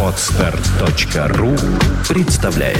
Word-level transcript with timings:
Отстар.ру 0.00 1.56
представляет 2.08 2.78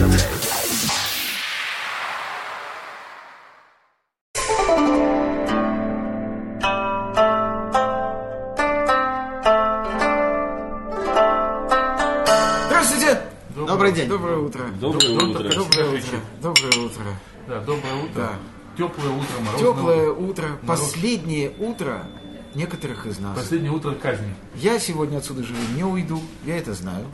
Здравствуйте! 12.68 13.20
Добрый 13.56 13.90
день. 13.90 14.08
Доброе 14.08 14.36
утро. 14.36 14.62
Доброе 14.80 15.10
утро. 15.10 15.42
Доброе 15.42 15.88
утро. 15.88 16.20
Доброе 16.40 16.84
утро. 16.84 17.04
Да, 17.48 17.60
доброе 17.60 17.94
утро. 17.94 18.14
Да. 18.14 18.30
Теплое 18.76 19.10
утро, 19.10 19.40
морозное 19.40 19.72
Теплое 19.72 20.10
утро. 20.10 20.44
утро, 20.44 20.58
последнее 20.66 21.50
утро 21.58 22.06
некоторых 22.54 23.06
из 23.06 23.18
нас. 23.18 23.36
Последнее 23.36 23.72
утро 23.72 23.92
казни. 23.92 24.34
Я 24.56 24.78
сегодня 24.78 25.18
отсюда 25.18 25.42
живым 25.42 25.76
не 25.76 25.84
уйду, 25.84 26.20
я 26.44 26.58
это 26.58 26.74
знаю. 26.74 27.06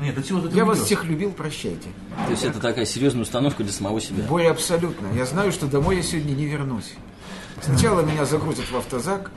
Нет, 0.00 0.14
до 0.14 0.22
чего 0.22 0.40
ты 0.40 0.56
Я 0.56 0.64
вас 0.64 0.80
всех 0.80 1.04
любил, 1.04 1.32
прощайте. 1.32 1.88
То 2.26 2.30
есть 2.30 2.44
это 2.44 2.60
такая 2.60 2.84
серьезная 2.84 3.22
установка 3.22 3.64
для 3.64 3.72
самого 3.72 4.00
себя. 4.00 4.22
Более 4.24 4.50
абсолютно. 4.50 5.08
Я 5.16 5.26
знаю, 5.26 5.50
что 5.50 5.66
домой 5.66 5.96
я 5.96 6.02
сегодня 6.02 6.32
не 6.32 6.46
вернусь. 6.46 6.94
Сначала 7.60 8.02
меня 8.02 8.24
загрузят 8.24 8.70
в 8.70 8.76
автозак, 8.76 9.32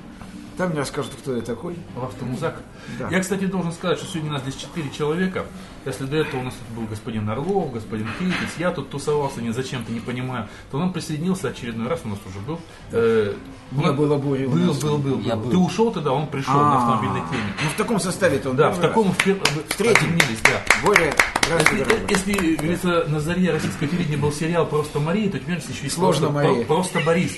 там 0.58 0.70
мне 0.70 0.80
расскажут, 0.80 1.14
кто 1.20 1.36
я 1.36 1.42
такой. 1.42 1.76
В 1.96 2.04
автомузак. 2.04 2.62
Да. 3.00 3.10
Я, 3.10 3.20
кстати, 3.20 3.46
должен 3.46 3.72
сказать, 3.72 3.98
что 3.98 4.08
сегодня 4.08 4.32
у 4.32 4.34
нас 4.34 4.42
здесь 4.44 4.56
четыре 4.56 4.90
человека. 4.90 5.46
Если 5.86 6.06
до 6.06 6.18
этого 6.18 6.42
у 6.42 6.44
нас 6.44 6.54
тут 6.54 6.78
был 6.78 6.88
господин 6.88 7.28
Орлов, 7.30 7.72
господин 7.74 8.08
Хейтис, 8.20 8.56
я 8.60 8.70
тут 8.72 8.90
тусовался 8.92 9.42
не 9.42 9.52
зачем-то, 9.52 9.92
не 9.92 10.00
понимаю, 10.00 10.48
то 10.70 10.78
он 10.78 10.94
присоединился 10.94 11.48
очередной 11.48 11.88
раз, 11.88 12.02
у 12.04 12.10
нас 12.10 12.20
уже 12.28 12.40
был. 12.40 12.60
Э, 12.92 13.34
Не 13.72 13.86
он- 13.88 13.96
было 13.96 14.18
бури 14.18 14.46
у 14.46 14.52
Был, 14.52 14.74
был, 14.74 14.98
был, 15.00 15.20
Я 15.22 15.36
был. 15.36 15.48
А. 15.48 15.52
Ты 15.52 15.58
ушел 15.58 15.92
тогда, 15.92 16.12
он 16.12 16.28
пришел 16.28 16.54
на 16.54 16.78
автомобильной 16.78 17.22
теме. 17.32 17.54
Ну, 17.64 17.70
в 17.70 17.78
таком 17.78 18.00
составе-то 18.00 18.52
он 18.52 18.56
Да, 18.58 18.70
в 18.70 18.80
таком 18.80 19.12
Встретим. 19.14 19.42
объединились, 20.10 20.42
да. 20.44 20.62
Боря, 20.86 21.14
здравствуй, 21.46 21.80
Если, 21.80 21.90
дорогой. 21.90 22.10
если, 22.10 22.56
говорится, 22.56 23.06
на 23.08 23.20
заре 23.20 23.52
российского 23.52 23.88
телевидения 23.90 24.18
был 24.18 24.32
сериал 24.32 24.68
«Просто 24.68 25.00
Мария», 25.00 25.32
то 25.32 25.40
теперь 25.40 25.56
еще 25.58 25.84
есть 25.84 25.96
Сложно 25.96 26.28
просто, 26.30 26.48
Мария. 26.48 26.66
про- 26.66 26.76
просто 26.76 27.00
Борис. 27.00 27.32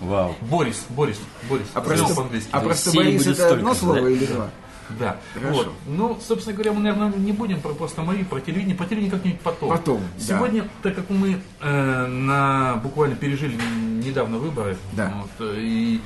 Вау. 0.00 0.34
Борис, 0.40 0.86
Борис, 0.88 1.18
Борис. 1.48 1.66
А 1.74 1.80
просто, 1.80 2.14
по-английски. 2.14 2.48
а 2.52 2.60
просто 2.60 2.92
Борис 2.92 3.26
это 3.26 3.54
одно 3.54 3.74
слово 3.74 4.00
да? 4.00 4.10
или 4.10 4.26
два? 4.26 4.50
Да. 4.98 5.18
Хорошо. 5.34 5.54
Вот. 5.54 5.72
Ну, 5.86 6.18
собственно 6.26 6.54
говоря, 6.54 6.72
мы, 6.72 6.80
наверное, 6.80 7.18
не 7.18 7.32
будем 7.32 7.60
про 7.60 7.74
просто 7.74 8.02
Марию, 8.02 8.26
про 8.26 8.40
телевидение. 8.40 8.74
Про 8.74 8.86
телевидение 8.86 9.12
как-нибудь 9.12 9.40
потом. 9.40 9.68
Потом, 9.68 10.00
да. 10.18 10.24
Сегодня, 10.24 10.68
так 10.82 10.96
как 10.96 11.08
мы 11.10 11.40
э, 11.60 12.06
на, 12.06 12.80
буквально 12.82 13.14
пережили 13.14 13.56
недавно 14.04 14.38
выборы, 14.38 14.76
Да. 14.94 15.12
вот, 15.16 15.48
и 15.56 16.00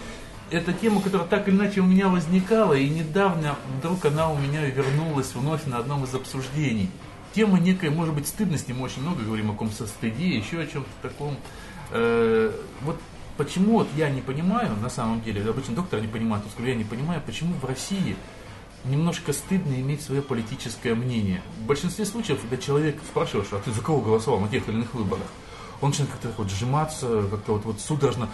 это 0.51 0.73
тема, 0.73 1.01
которая 1.01 1.27
так 1.27 1.49
или 1.49 1.57
иначе 1.57 1.81
у 1.81 1.87
меня 1.87 2.09
возникала, 2.09 2.75
и 2.75 2.89
недавно 2.89 3.57
вдруг 3.79 4.05
она 4.05 4.31
у 4.31 4.39
меня 4.39 4.67
вернулась 4.67 5.35
вновь 5.35 5.65
на 5.67 5.79
одном 5.79 6.05
из 6.05 6.15
обсуждений. 6.15 6.91
Тема 7.35 7.59
некой, 7.59 7.91
может 7.91 8.15
быть, 8.15 8.29
стыдности, 8.29 8.73
мы 8.73 8.85
очень 8.85 9.03
много 9.03 9.23
говорим 9.23 9.51
о 9.51 9.53
каком-то 9.55 9.87
стыде, 9.87 10.29
еще 10.29 10.61
о 10.61 10.67
чем-то 10.67 10.91
таком. 11.03 11.37
Э, 11.91 12.53
вот 12.83 12.97
почему 13.37 13.79
вот 13.79 13.89
я 13.97 14.11
не 14.11 14.21
понимаю, 14.21 14.71
на 14.81 14.91
самом 14.91 15.23
деле, 15.23 15.49
обычно 15.49 15.75
доктор 15.75 16.01
не 16.01 16.09
понимает, 16.09 16.45
то 16.45 16.63
я 16.65 16.75
не 16.75 16.85
понимаю, 16.85 17.23
почему 17.25 17.55
в 17.55 17.65
России 17.65 18.17
немножко 18.85 19.33
стыдно 19.33 19.75
иметь 19.75 20.03
свое 20.03 20.23
политическое 20.23 20.95
мнение. 20.95 21.43
В 21.61 21.67
большинстве 21.67 22.05
случаев, 22.05 22.41
когда 22.41 22.57
человек 22.57 22.99
спрашиваешь, 23.09 23.49
а 23.53 23.59
ты 23.59 23.73
за 23.73 23.81
кого 23.81 24.01
голосовал 24.01 24.41
на 24.41 24.49
тех 24.49 24.69
или 24.69 24.77
иных 24.77 24.95
выборах, 24.95 25.27
он 25.81 25.91
начинает 25.91 26.13
как-то 26.13 26.33
вот 26.37 26.51
сжиматься, 26.51 27.25
как-то 27.31 27.55
вот, 27.55 27.65
вот 27.65 27.81
судорожно, 27.81 28.29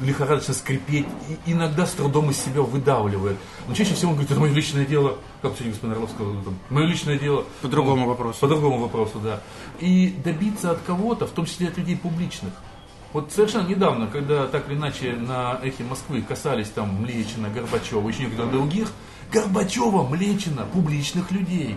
лихорадочно 0.00 0.54
скрипеть, 0.54 1.06
и 1.28 1.52
иногда 1.52 1.86
с 1.86 1.92
трудом 1.92 2.30
из 2.30 2.38
себя 2.38 2.62
выдавливает. 2.62 3.36
Но 3.68 3.74
чаще 3.74 3.94
всего 3.94 4.10
он 4.10 4.16
говорит, 4.16 4.30
это 4.30 4.40
мое 4.40 4.52
личное 4.52 4.86
дело, 4.86 5.18
как 5.42 5.52
сегодня 5.54 5.72
господин 5.72 5.94
Орлов 5.94 6.10
сказал, 6.10 6.34
там, 6.42 6.58
мое 6.70 6.86
личное 6.86 7.18
дело. 7.18 7.44
По 7.60 7.68
другому 7.68 8.06
вопросу. 8.06 8.38
По 8.40 8.48
другому 8.48 8.78
вопросу, 8.78 9.18
да. 9.18 9.42
И 9.80 10.16
добиться 10.24 10.70
от 10.70 10.80
кого-то, 10.82 11.26
в 11.26 11.30
том 11.30 11.44
числе 11.44 11.68
от 11.68 11.76
людей 11.76 11.96
публичных. 11.96 12.52
Вот 13.12 13.32
совершенно 13.32 13.66
недавно, 13.66 14.08
когда 14.08 14.46
так 14.46 14.68
или 14.68 14.76
иначе 14.76 15.12
на 15.12 15.58
эхе 15.62 15.84
Москвы 15.84 16.22
касались 16.22 16.68
там 16.68 17.02
Млечина, 17.02 17.48
Горбачева, 17.48 18.06
еще 18.08 18.24
некоторых 18.24 18.52
других, 18.52 18.92
Горбачева, 19.32 20.06
Млечина, 20.08 20.66
публичных 20.72 21.30
людей. 21.30 21.76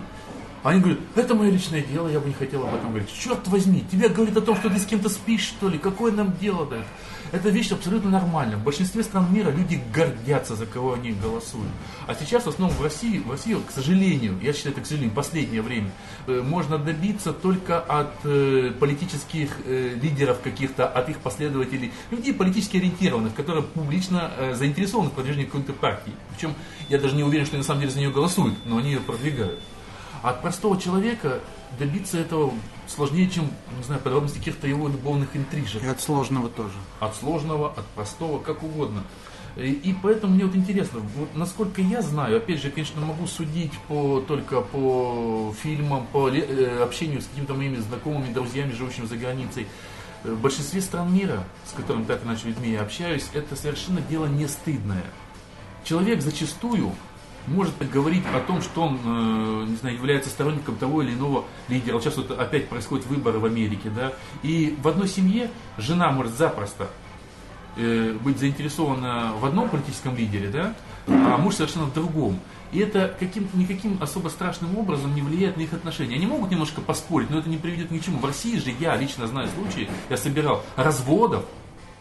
Они 0.64 0.82
говорят, 0.82 1.00
это 1.16 1.36
мое 1.36 1.52
личное 1.52 1.82
дело, 1.82 2.10
я 2.10 2.20
бы 2.20 2.28
не 2.28 2.34
хотел 2.34 2.68
об 2.68 2.74
этом 2.74 2.90
говорить. 2.90 3.14
Черт 3.14 3.48
возьми, 3.48 3.86
тебе 3.90 4.10
говорит 4.10 4.36
о 4.36 4.42
том, 4.42 4.58
что 4.58 4.70
ты 4.70 4.78
с 4.78 4.86
кем-то 4.86 5.08
спишь, 5.08 5.44
что 5.44 5.70
ли, 5.70 5.78
какое 5.78 6.12
нам 6.12 6.36
дело 6.38 6.66
до 6.66 6.76
этого? 6.76 6.88
Это 7.32 7.50
вещь 7.50 7.72
абсолютно 7.72 8.10
нормальная. 8.10 8.58
В 8.58 8.64
большинстве 8.64 9.04
стран 9.04 9.32
мира 9.32 9.52
люди 9.52 9.82
гордятся, 9.94 10.56
за 10.56 10.66
кого 10.66 10.94
они 10.94 11.12
голосуют. 11.12 11.70
А 12.08 12.16
сейчас, 12.16 12.44
в 12.44 12.50
основном 12.50 12.76
в 12.76 12.82
России, 12.82 13.20
в 13.20 13.30
России, 13.30 13.56
к 13.68 13.72
сожалению, 13.72 14.40
я 14.42 14.52
считаю 14.52 14.74
это, 14.74 14.82
к 14.82 14.88
сожалению, 14.88 15.14
последнее 15.14 15.62
время, 15.62 15.92
э, 16.28 16.42
можно 16.42 16.80
добиться 16.80 17.32
только 17.34 17.80
от 17.80 18.14
э, 18.24 18.72
политических 18.80 19.58
э, 19.66 19.96
лидеров 20.02 20.42
каких-то, 20.42 20.88
от 20.88 21.10
их 21.10 21.20
последователей, 21.20 21.92
людей 22.10 22.34
политически 22.34 22.78
ориентированных, 22.78 23.36
которые 23.36 23.64
публично 23.64 24.32
заинтересованы 24.54 25.10
в 25.10 25.14
продвижении 25.14 25.46
какой-то 25.46 25.74
партии. 25.74 26.14
Причем 26.32 26.56
я 26.90 26.98
даже 26.98 27.16
не 27.16 27.24
уверен, 27.24 27.46
что 27.46 27.56
они 27.56 27.62
на 27.62 27.68
самом 27.68 27.82
деле 27.82 27.92
за 27.92 28.00
нее 28.00 28.12
голосуют, 28.12 28.56
но 28.66 28.78
они 28.78 28.92
ее 28.92 29.00
продвигают. 29.00 29.60
От 30.24 30.42
простого 30.42 30.80
человека 30.80 31.40
добиться 31.78 32.18
этого 32.18 32.54
сложнее, 32.88 33.30
чем, 33.30 33.50
не 33.78 33.84
знаю, 33.84 34.02
подробности 34.02 34.40
каких-то 34.40 34.68
его 34.68 34.88
любовных 34.88 35.36
интрижек. 35.36 35.84
И 35.84 35.88
от 35.88 36.02
сложного 36.02 36.50
тоже. 36.50 36.74
От 37.00 37.16
сложного, 37.16 37.72
от 37.72 37.86
простого, 37.88 38.40
как 38.40 38.64
угодно. 38.64 39.04
И, 39.56 39.72
и 39.72 39.94
поэтому 39.94 40.36
мне 40.36 40.46
вот 40.46 40.56
интересно, 40.56 41.00
вот 41.16 41.36
насколько 41.36 41.82
я 41.82 42.02
знаю, 42.02 42.38
опять 42.38 42.62
же, 42.62 42.70
конечно, 42.70 43.02
могу 43.02 43.28
судить 43.28 43.74
по, 43.88 44.22
только 44.22 44.62
по 44.62 45.54
фильмам, 45.62 46.08
по 46.14 46.30
э, 46.30 46.82
общению 46.82 47.22
с 47.22 47.26
какими-то 47.26 47.56
моими 47.56 47.78
знакомыми, 47.78 48.32
друзьями, 48.32 48.72
живущими 48.72 49.06
за 49.06 49.18
границей. 49.18 49.68
Э, 50.24 50.32
В 50.34 50.40
большинстве 50.40 50.82
стран 50.82 51.14
мира, 51.14 51.44
с 51.66 51.74
которыми 51.74 52.06
так 52.06 52.24
иначе 52.24 52.48
людьми 52.48 52.72
я 52.72 52.82
общаюсь, 52.82 53.28
это 53.34 53.56
совершенно 53.56 54.02
дело 54.02 54.28
не 54.28 54.48
стыдное. 54.48 55.04
Человек 55.84 56.22
зачастую 56.22 56.92
может 57.48 57.74
говорить 57.92 58.24
о 58.34 58.40
том, 58.40 58.62
что 58.62 58.84
он, 58.84 59.00
э, 59.04 59.66
не 59.70 59.76
знаю, 59.78 59.96
является 59.96 60.30
сторонником 60.30 60.76
того 60.76 61.02
или 61.02 61.14
иного 61.14 61.46
лидера. 61.68 61.96
Вот 61.96 62.04
сейчас 62.04 62.18
вот 62.18 62.32
опять 62.32 62.70
происходят 62.70 63.06
выборы 63.08 63.40
в 63.40 63.46
Америке, 63.46 63.90
да, 63.90 64.14
и 64.44 64.78
в 64.82 64.88
одной 64.88 65.08
семье 65.08 65.50
жена 65.78 66.12
может 66.12 66.34
запросто 66.34 66.90
э, 67.78 68.14
быть 68.22 68.40
заинтересована 68.40 69.34
в 69.40 69.46
одном 69.46 69.70
политическом 69.70 70.16
лидере, 70.16 70.50
да, 70.50 70.76
а 71.08 71.38
муж 71.38 71.56
совершенно 71.56 71.86
в 71.86 71.94
другом. 71.94 72.40
И 72.72 72.80
это 72.80 73.16
каким, 73.20 73.48
никаким 73.54 73.98
особо 74.00 74.30
страшным 74.30 74.78
образом 74.78 75.16
не 75.16 75.22
влияет 75.22 75.58
на 75.58 75.62
их 75.62 75.74
отношения. 75.74 76.16
Они 76.16 76.28
могут 76.28 76.52
немножко 76.52 76.82
поспорить, 76.82 77.30
но 77.32 77.40
это 77.40 77.50
не 77.50 77.58
приведет 77.58 77.90
ни 77.90 77.98
к 77.98 78.06
чему. 78.06 78.20
В 78.20 78.26
России 78.26 78.58
же 78.60 78.72
я 78.80 78.96
лично 78.96 79.26
знаю 79.26 79.50
случаи, 79.50 79.90
я 80.10 80.18
собирал 80.18 80.64
разводов 80.76 81.46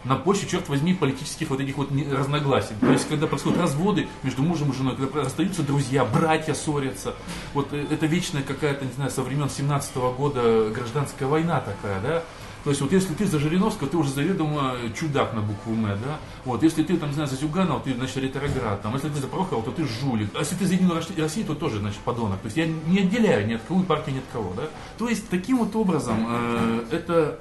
на 0.04 0.16
почве, 0.16 0.48
черт 0.48 0.68
возьми, 0.68 0.94
политических 0.94 1.50
вот 1.50 1.60
этих 1.60 1.76
вот 1.76 1.90
разногласий. 2.12 2.74
То 2.80 2.90
есть, 2.92 3.08
когда 3.08 3.26
происходят 3.26 3.58
разводы 3.58 4.08
между 4.22 4.42
мужем 4.42 4.70
и 4.70 4.74
женой, 4.74 4.96
когда 4.96 5.22
расстаются 5.22 5.62
друзья, 5.62 6.04
братья 6.04 6.54
ссорятся. 6.54 7.14
Вот 7.54 7.68
э, 7.72 7.84
это 7.90 8.06
вечная 8.06 8.42
какая-то, 8.42 8.84
не 8.84 8.92
знаю, 8.92 9.10
со 9.10 9.22
времен 9.22 9.50
17 9.50 9.96
года 10.16 10.70
гражданская 10.70 11.28
война 11.28 11.60
такая, 11.60 12.00
да. 12.00 12.22
То 12.64 12.70
есть 12.70 12.82
вот 12.82 12.92
если 12.92 13.14
ты 13.14 13.24
за 13.24 13.38
Жириновского, 13.38 13.88
ты 13.88 13.96
уже 13.96 14.10
заведомо 14.10 14.74
чудак 14.98 15.32
на 15.32 15.40
букву 15.40 15.72
М, 15.72 15.84
да? 15.86 16.18
Вот, 16.44 16.62
если 16.62 16.82
ты 16.82 16.96
там, 16.96 17.08
не 17.10 17.14
знаю, 17.14 17.28
за 17.28 17.36
Зюганова, 17.36 17.80
ты, 17.80 17.94
значит, 17.94 18.16
ретроград, 18.18 18.82
там, 18.82 18.94
если 18.94 19.08
ты 19.08 19.20
за 19.20 19.26
Прохорова, 19.28 19.64
то 19.64 19.70
ты 19.70 19.84
жулик. 19.86 20.30
А 20.34 20.40
если 20.40 20.56
ты 20.56 20.66
за 20.66 20.74
Единую 20.74 21.00
Росси- 21.00 21.18
Россию, 21.20 21.46
то 21.46 21.54
тоже, 21.54 21.78
значит, 21.78 22.00
подонок. 22.00 22.40
То 22.40 22.46
есть 22.46 22.56
я 22.56 22.66
не 22.66 22.98
отделяю 23.00 23.46
ни 23.46 23.54
от 23.54 23.62
кого 23.62 23.80
партию, 23.84 24.16
ни 24.16 24.18
от 24.18 24.24
кого, 24.32 24.52
да? 24.56 24.64
То 24.98 25.08
есть 25.08 25.28
таким 25.28 25.58
вот 25.58 25.74
образом 25.76 26.26
э, 26.28 26.84
это 26.90 27.38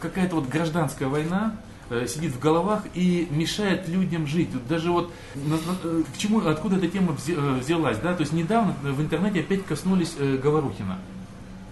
какая-то 0.00 0.36
вот 0.36 0.48
гражданская 0.48 1.08
война 1.08 1.56
э, 1.90 2.06
сидит 2.06 2.32
в 2.32 2.38
головах 2.38 2.82
и 2.94 3.28
мешает 3.30 3.88
людям 3.88 4.26
жить. 4.26 4.48
Даже 4.68 4.90
вот 4.90 5.12
э, 5.34 6.02
к 6.14 6.18
чему, 6.18 6.46
откуда 6.46 6.76
эта 6.76 6.88
тема 6.88 7.16
э, 7.28 7.58
взялась, 7.60 7.98
да? 7.98 8.14
То 8.14 8.22
есть 8.22 8.32
недавно 8.32 8.74
в 8.82 9.00
интернете 9.00 9.40
опять 9.40 9.64
коснулись 9.64 10.14
э, 10.18 10.36
Говорухина. 10.36 10.98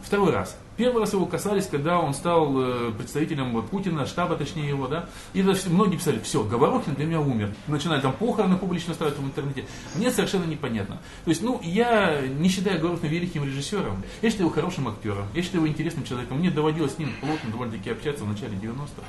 Второй 0.03 0.33
раз. 0.33 0.57
Первый 0.77 1.01
раз 1.01 1.13
его 1.13 1.27
касались, 1.27 1.67
когда 1.67 1.99
он 1.99 2.15
стал 2.15 2.53
э, 2.57 2.93
представителем 2.97 3.53
вот, 3.53 3.69
Путина, 3.69 4.07
штаба 4.07 4.37
точнее 4.37 4.69
его, 4.69 4.89
да. 4.89 5.07
И 5.35 5.43
многие 5.43 5.97
писали, 5.97 6.19
все, 6.21 6.43
Говорухин 6.43 6.95
для 6.95 7.05
меня 7.05 7.21
умер. 7.21 7.55
Начинали 7.67 8.01
там 8.01 8.13
похороны 8.13 8.57
публично 8.57 8.95
ставить 8.95 9.17
в 9.17 9.25
интернете. 9.25 9.65
Мне 9.95 10.11
совершенно 10.11 10.45
непонятно. 10.45 11.01
То 11.25 11.31
есть, 11.31 11.43
ну, 11.43 11.61
я 11.63 12.23
не 12.23 12.49
считаю 12.49 12.81
Говорухина 12.81 13.11
великим 13.11 13.45
режиссером. 13.45 14.03
Я 14.23 14.31
считаю 14.31 14.49
его 14.49 14.55
хорошим 14.55 14.89
актером. 14.89 15.27
Я 15.35 15.43
считаю 15.43 15.63
его 15.63 15.73
интересным 15.73 16.05
человеком. 16.05 16.39
Мне 16.39 16.51
доводилось 16.51 16.95
с 16.95 16.99
ним 16.99 17.13
плотно 17.21 17.51
довольно-таки 17.51 17.91
общаться 17.91 18.25
в 18.25 18.29
начале 18.29 18.57
90-х. 18.57 19.03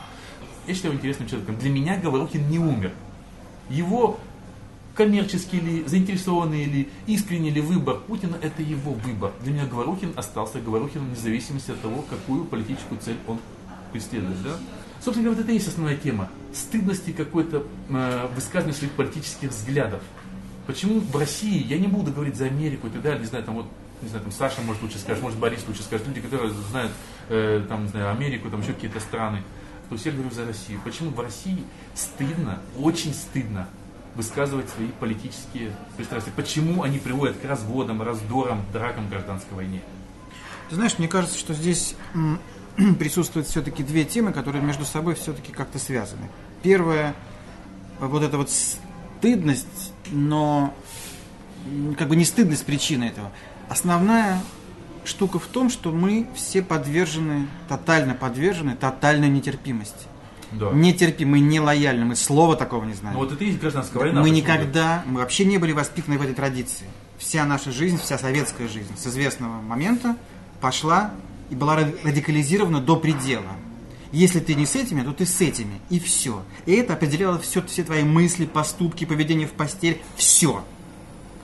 Я 0.68 0.74
считаю 0.74 0.94
его 0.94 1.00
интересным 1.00 1.28
человеком. 1.28 1.58
Для 1.58 1.70
меня 1.70 1.98
Говорухин 1.98 2.50
не 2.50 2.60
умер. 2.60 2.92
Его 3.70 4.20
коммерческий 4.96 5.60
ли, 5.60 5.84
заинтересованный 5.86 6.66
ли, 6.66 6.90
искренний 7.08 7.50
ли 7.50 7.62
выбор 7.62 8.00
Путина, 8.00 8.38
это 8.42 8.62
его 8.62 8.94
выбор. 8.94 9.32
Для 9.42 9.54
меня 9.54 9.66
Говорухин 9.66 10.14
остался 10.16 10.60
Говорухиным 10.60 11.08
вне 11.08 11.16
зависимости 11.16 11.72
от 11.72 11.82
того, 11.82 12.04
какую 12.10 12.46
политическую 12.46 13.00
цель 13.02 13.18
он 13.28 13.40
преследует. 13.92 14.42
Да? 14.44 14.58
Собственно 15.04 15.26
говоря, 15.26 15.38
вот 15.38 15.44
это 15.44 15.52
и 15.52 15.56
есть 15.56 15.68
основная 15.68 15.98
тема. 15.98 16.30
Стыдности 16.54 17.12
какой-то 17.12 17.66
э, 17.90 18.28
высказывания 18.36 18.74
своих 18.74 18.94
политических 18.94 19.50
взглядов. 19.50 20.02
Почему 20.68 21.00
в 21.00 21.18
России, 21.18 21.62
я 21.66 21.78
не 21.78 21.88
буду 21.88 22.12
говорить 22.12 22.36
за 22.36 22.46
Америку 22.46 22.88
и 22.88 22.90
так 22.90 23.02
далее, 23.02 23.20
не 23.20 23.26
знаю, 23.26 23.44
там 23.44 23.56
вот, 23.56 23.66
не 24.02 24.08
знаю, 24.08 24.24
там 24.24 24.32
Саша 24.32 24.62
может 24.62 24.82
лучше 24.82 24.98
скажет, 24.98 25.22
может 25.22 25.40
Борис 25.40 25.66
лучше 25.68 25.84
скажет, 25.84 26.08
люди, 26.08 26.22
которые 26.22 26.54
знают, 26.70 26.92
э, 27.30 27.66
там, 27.68 27.84
не 27.84 27.90
знаю, 27.90 28.12
Америку, 28.12 28.50
там 28.50 28.62
еще 28.62 28.74
какие-то 28.74 29.00
страны. 29.00 29.42
То 29.90 29.98
я 30.06 30.12
говорю 30.12 30.32
за 30.32 30.46
Россию. 30.46 30.80
Почему 30.84 31.10
в 31.12 31.20
России 31.20 31.64
стыдно, 31.94 32.60
очень 32.80 33.14
стыдно 33.14 33.68
высказывать 34.16 34.70
свои 34.70 34.88
политические 34.88 35.76
пристрастия? 35.98 36.32
Почему 36.36 36.84
они 36.84 37.00
приводят 37.00 37.38
к 37.38 37.46
разводам, 37.46 38.02
раздорам, 38.02 38.64
дракам, 38.72 39.10
гражданской 39.10 39.56
войне? 39.56 39.82
Ты 40.70 40.76
знаешь, 40.76 40.98
мне 40.98 41.08
кажется, 41.08 41.38
что 41.38 41.54
здесь 41.54 41.96
присутствуют 43.00 43.48
все-таки 43.48 43.84
две 43.84 44.06
темы, 44.06 44.34
которые 44.34 44.64
между 44.64 44.86
собой 44.86 45.16
все-таки 45.16 45.52
как-то 45.52 45.80
связаны. 45.80 46.30
Первое, 46.62 47.14
вот 48.00 48.24
эта 48.24 48.38
вот 48.38 48.50
стыдность, 48.50 49.94
но 50.12 50.74
как 51.98 52.10
бы 52.10 52.16
не 52.16 52.26
стыдность 52.26 52.66
причина 52.66 53.06
этого. 53.06 53.32
Основная 53.70 54.42
штука 55.06 55.40
в 55.40 55.48
том, 55.48 55.70
что 55.70 55.92
мы 55.92 56.28
все 56.36 56.62
подвержены, 56.62 57.48
тотально 57.68 58.14
подвержены 58.14 58.76
тотальной 58.76 59.30
нетерпимости. 59.30 60.08
Да. 60.60 60.72
Нетерпимы, 60.72 61.32
мы 61.32 61.40
не 61.40 61.60
лояльны, 61.60 62.06
мы 62.06 62.16
слова 62.16 62.56
такого 62.56 62.86
не 62.86 62.94
знаем. 62.94 63.16
Ну 63.18 63.24
вот 63.24 63.32
это 63.34 63.44
и 63.44 63.48
есть 63.48 63.60
гражданская 63.60 64.02
война. 64.02 64.22
Мы 64.22 64.30
никогда, 64.30 65.04
мы 65.06 65.20
вообще 65.20 65.46
не 65.46 65.58
были 65.58 65.72
воспитаны 65.72 66.18
в 66.18 66.22
этой 66.22 66.34
традиции. 66.36 66.86
Вся 67.18 67.46
наша 67.46 67.72
жизнь, 67.72 67.98
вся 68.00 68.18
советская 68.18 68.68
жизнь 68.68 68.92
с 68.98 69.08
известного 69.08 69.62
момента 69.62 70.16
пошла 70.62 71.12
и 71.50 71.56
была 71.56 71.80
ра- 71.80 71.96
радикализирована 72.04 72.80
до 72.82 72.96
предела. 72.96 73.52
Если 74.12 74.40
ты 74.40 74.54
не 74.54 74.66
с 74.68 74.76
этими, 74.76 75.02
то 75.02 75.12
ты 75.12 75.26
с 75.26 75.42
этими. 75.42 75.80
И 75.90 76.00
все. 76.00 76.44
И 76.68 76.74
это 76.74 76.94
определяло 76.94 77.40
все, 77.40 77.64
все 77.64 77.84
твои 77.84 78.04
мысли, 78.04 78.46
поступки, 78.46 79.06
поведение 79.06 79.48
в 79.48 79.52
постель. 79.54 80.02
Все. 80.16 80.64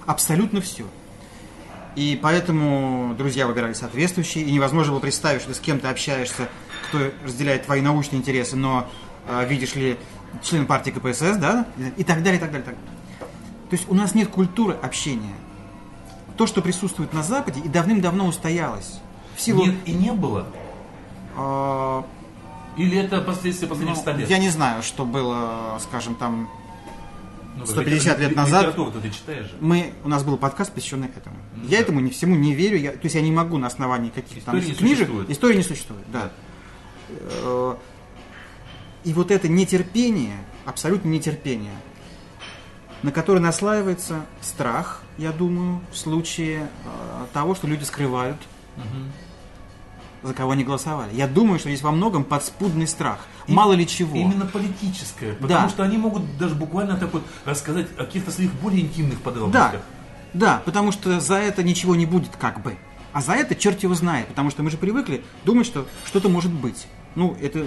Абсолютно 0.06 0.62
все. 0.62 0.86
И 2.00 2.16
поэтому 2.16 3.13
друзья 3.18 3.46
выбирали 3.46 3.74
соответствующие. 3.74 4.46
И 4.46 4.51
невозможно 4.54 4.94
было 4.94 5.01
представить, 5.01 5.42
что 5.42 5.50
ты 5.50 5.56
с 5.57 5.60
кем-то 5.60 5.90
общаешься, 5.90 6.48
кто 6.88 7.12
разделяет 7.25 7.66
твои 7.66 7.81
научные 7.81 8.19
интересы, 8.19 8.56
но, 8.56 8.88
э, 9.28 9.46
видишь 9.50 9.75
ли, 9.75 9.98
член 10.42 10.66
партии 10.66 10.92
КПСС, 10.92 11.36
да? 11.36 11.66
И 11.98 12.06
так 12.06 12.24
далее, 12.24 12.38
и 12.38 12.40
так 12.40 12.51
далее, 12.51 12.62
и 12.62 12.66
так 12.68 12.75
далее. 12.75 13.30
То 13.69 13.75
есть 13.75 13.90
у 13.90 13.96
нас 13.96 14.16
нет 14.16 14.30
культуры 14.30 14.78
общения. 14.81 15.36
То, 16.38 16.48
что 16.48 16.62
присутствует 16.62 17.12
на 17.12 17.22
Западе, 17.22 17.60
и 17.60 17.68
давным-давно 17.68 18.28
устоялось. 18.28 19.01
В 19.36 19.42
силу... 19.42 19.66
Нет 19.66 19.75
и 19.84 19.92
не 19.92 20.13
было? 20.13 20.48
э, 21.36 22.04
Или 22.78 22.98
это 22.98 23.19
последствия 23.19 23.68
последних 23.68 23.98
ну, 23.98 24.01
100 24.01 24.12
лет? 24.12 24.30
я 24.30 24.38
не 24.38 24.48
знаю, 24.48 24.84
что 24.84 25.04
было, 25.04 25.78
скажем, 25.81 26.16
там, 26.16 26.50
Ну, 27.60 27.66
150 27.66 28.20
лет 28.20 28.36
назад- 28.36 28.62
Литературу 28.68 28.92
ты 29.02 29.10
читаешь 29.10 29.46
же. 29.46 29.58
мы, 29.60 29.94
у 30.04 30.10
нас 30.10 30.24
был 30.24 30.38
подкаст, 30.38 30.74
посвященный 30.74 31.08
этому. 31.08 31.38
Ну 31.56 31.64
я 31.64 31.78
да. 31.78 31.84
этому 31.84 32.00
не 32.00 32.10
всему 32.12 32.36
не 32.36 32.54
верю, 32.54 32.78
я, 32.78 32.92
то 32.92 33.00
есть 33.04 33.16
я 33.16 33.22
не 33.22 33.32
могу 33.32 33.58
на 33.58 33.68
основании 33.68 34.10
каких-то 34.10 34.46
там 34.48 34.56
не 34.56 34.62
книжек, 34.74 34.98
существует. 35.08 35.30
истории 35.30 35.58
не 35.58 35.64
существует, 35.64 36.04
да. 36.12 36.32
Э, 37.10 37.76
И 39.06 39.14
вот 39.14 39.32
это 39.32 39.48
нетерпение, 39.48 40.38
абсолютно 40.66 41.08
нетерпение, 41.10 41.76
на 43.02 43.12
которое 43.12 43.40
наслаивается 43.40 44.26
страх, 44.42 45.02
я 45.18 45.32
думаю, 45.32 45.80
в 45.92 45.98
случае 45.98 46.70
э, 46.86 47.26
того, 47.34 47.56
что 47.56 47.66
люди 47.68 47.84
скрывают, 47.86 48.38
за 50.24 50.33
кого 50.33 50.51
они 50.51 50.63
голосовали. 50.63 51.13
Я 51.16 51.27
думаю, 51.27 51.60
что 51.60 51.69
здесь 51.69 51.81
во 51.81 51.92
многом 51.92 52.24
подспудный 52.24 52.88
страх. 52.88 53.19
И- 53.48 53.54
Мало 53.54 53.74
ли 53.74 53.88
чего. 53.88 54.16
Именно 54.16 54.45
политическое. 54.45 55.33
Потому 55.33 55.63
Да. 55.63 55.69
что 55.69 55.83
они 55.83 55.98
могут 55.98 56.38
даже 56.38 56.56
буквально 56.56 56.98
так 56.98 57.13
вот 57.13 57.24
рассказать 57.45 57.88
о 57.98 58.06
каких-то 58.06 58.31
своих 58.31 58.51
более 58.56 58.81
интимных 58.81 59.18
Да, 59.19 59.24
подробностях. 59.24 59.81
да, 60.33 60.62
потому 60.66 60.92
что 60.92 61.19
за 61.19 61.36
это 61.36 61.63
ничего 61.63 61.95
не 61.95 62.06
будет, 62.06 62.36
как 62.38 62.62
бы. 62.62 62.77
А 63.12 63.21
за 63.21 63.33
это 63.33 63.56
черт 63.56 63.81
его 63.81 63.95
знает, 63.95 64.27
потому 64.27 64.51
что 64.51 64.62
мы 64.62 64.69
же 64.69 64.77
привыкли 64.77 65.24
думать, 65.44 65.66
что 65.66 65.88
что-то 66.06 66.30
может 66.30 66.51
быть. 66.54 66.86
Ну, 67.15 67.36
это 67.42 67.65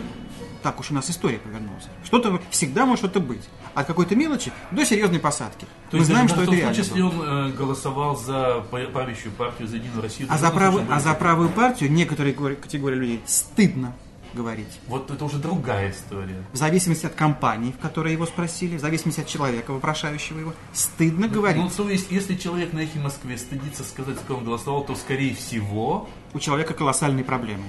так 0.63 0.81
уж 0.81 0.91
у 0.91 0.95
нас 0.95 1.11
история 1.11 1.39
повернулась. 1.39 1.85
Что-то 2.05 2.41
всегда 2.51 2.87
может 2.87 3.05
что-то 3.05 3.21
быть. 3.21 3.43
От 3.75 3.87
какой-то 3.87 4.15
мелочи 4.15 4.53
до 4.71 4.85
серьезной 4.85 5.19
посадки. 5.19 5.67
То 5.91 5.97
мы 5.97 5.99
есть 5.99 6.11
знаем, 6.11 6.29
что 6.29 6.41
в 6.41 6.45
том 6.45 6.55
это 6.55 6.63
случае, 6.63 6.73
реально. 6.73 6.77
если 6.77 7.03
было. 7.03 7.09
он 7.09 7.51
э, 7.51 7.53
голосовал 7.53 8.17
за 8.17 8.65
правящую 8.71 9.33
партию, 9.33 9.69
за 9.69 9.77
Единую 9.77 10.03
Россию, 10.03 10.29
А 10.31 10.39
за, 10.39 10.51
правую, 10.51 10.85
случае 10.85 10.97
а 10.97 11.01
за 11.01 11.15
правую 11.15 11.49
партию 11.51 11.91
некоторые 11.91 12.35
категории 12.35 12.97
людей 12.97 13.21
стыдно 13.27 13.95
говорить. 14.35 14.81
Вот 14.89 15.11
это 15.11 15.25
уже 15.25 15.39
другая 15.39 15.91
история. 15.91 16.43
В 16.53 16.57
зависимости 16.57 17.07
от 17.07 17.15
компании, 17.15 17.73
в 17.73 17.79
которой 17.79 18.13
его 18.13 18.27
спросили, 18.27 18.77
в 18.77 18.81
зависимости 18.81 19.21
от 19.21 19.27
человека, 19.27 19.73
вопрошающего 19.73 20.39
его, 20.39 20.55
стыдно 20.73 21.29
говорить. 21.29 21.63
Ну, 21.63 21.71
то 21.71 21.89
есть, 21.89 22.11
если 22.11 22.37
человек 22.37 22.73
на 22.73 22.81
эхе 22.81 22.99
Москве 22.99 23.37
стыдится 23.37 23.85
сказать, 23.85 24.17
за 24.17 24.23
кого 24.25 24.39
он 24.39 24.45
голосовал, 24.45 24.85
то, 24.85 24.95
скорее 24.95 25.35
всего, 25.35 26.09
у 26.33 26.39
человека 26.39 26.75
колоссальные 26.75 27.25
проблемы. 27.25 27.65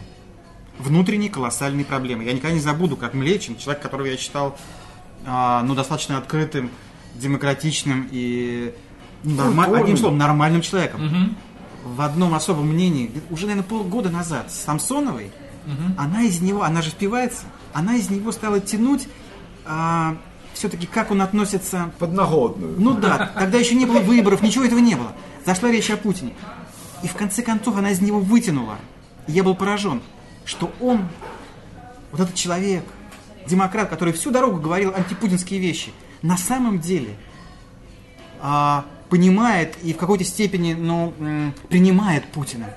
Внутренние 0.80 1.30
колоссальные 1.30 1.86
проблемы. 1.86 2.24
Я 2.24 2.34
никогда 2.34 2.54
не 2.54 2.60
забуду, 2.62 2.98
как 2.98 3.14
Млечин, 3.14 3.58
человек, 3.58 3.82
которого 3.84 4.08
я 4.08 4.18
считал 4.18 4.58
а, 5.26 5.62
ну, 5.64 5.76
достаточно 5.76 6.18
открытым, 6.18 6.70
демократичным 7.16 8.08
и 8.12 8.74
норма- 9.24 9.66
одним 9.78 9.98
словом, 9.98 10.18
нормальным 10.18 10.62
человеком. 10.62 11.36
В 11.86 12.02
одном 12.02 12.34
особом 12.34 12.68
мнении, 12.70 13.12
уже, 13.30 13.46
наверное, 13.46 13.68
полгода 13.68 14.10
назад 14.10 14.52
с 14.52 14.56
Самсоновой, 14.56 15.32
она 15.98 16.24
из 16.24 16.42
него, 16.42 16.64
она 16.64 16.82
же 16.82 16.90
впивается, 16.90 17.44
она 17.74 17.96
из 17.96 18.10
него 18.10 18.32
стала 18.32 18.60
тянуть 18.60 19.08
все-таки, 20.54 20.86
как 20.88 21.12
он 21.12 21.22
относится 21.22 21.92
Подноготную. 22.00 22.76
ну 22.80 22.94
да, 22.94 23.32
тогда 23.34 23.58
еще 23.58 23.76
не 23.76 23.86
было 23.86 24.00
выборов, 24.00 24.42
ничего 24.42 24.64
этого 24.66 24.80
не 24.80 24.96
было. 24.96 25.12
Зашла 25.46 25.72
речь 25.72 25.90
о 25.90 25.98
Путине. 25.98 26.34
И 27.02 27.08
в 27.08 27.14
конце 27.16 27.42
концов 27.42 27.78
она 27.78 27.92
из 27.92 28.02
него 28.02 28.20
вытянула. 28.20 28.78
Я 29.28 29.44
был 29.44 29.56
поражен, 29.56 30.02
что 30.46 30.72
он, 30.82 31.08
вот 32.12 32.22
этот 32.22 32.36
человек, 32.36 32.84
демократ, 33.48 33.90
который 33.90 34.14
всю 34.14 34.32
дорогу 34.32 34.60
говорил 34.60 34.94
антипутинские 34.96 35.60
вещи, 35.60 35.92
на 36.22 36.38
самом 36.38 36.80
деле 36.80 37.16
а, 38.42 38.86
понимает 39.10 39.76
и 39.84 39.94
в 39.94 39.98
какой-то 39.98 40.24
степени 40.24 40.74
ну, 40.74 41.14
принимает 41.70 42.26
Путина. 42.26 42.70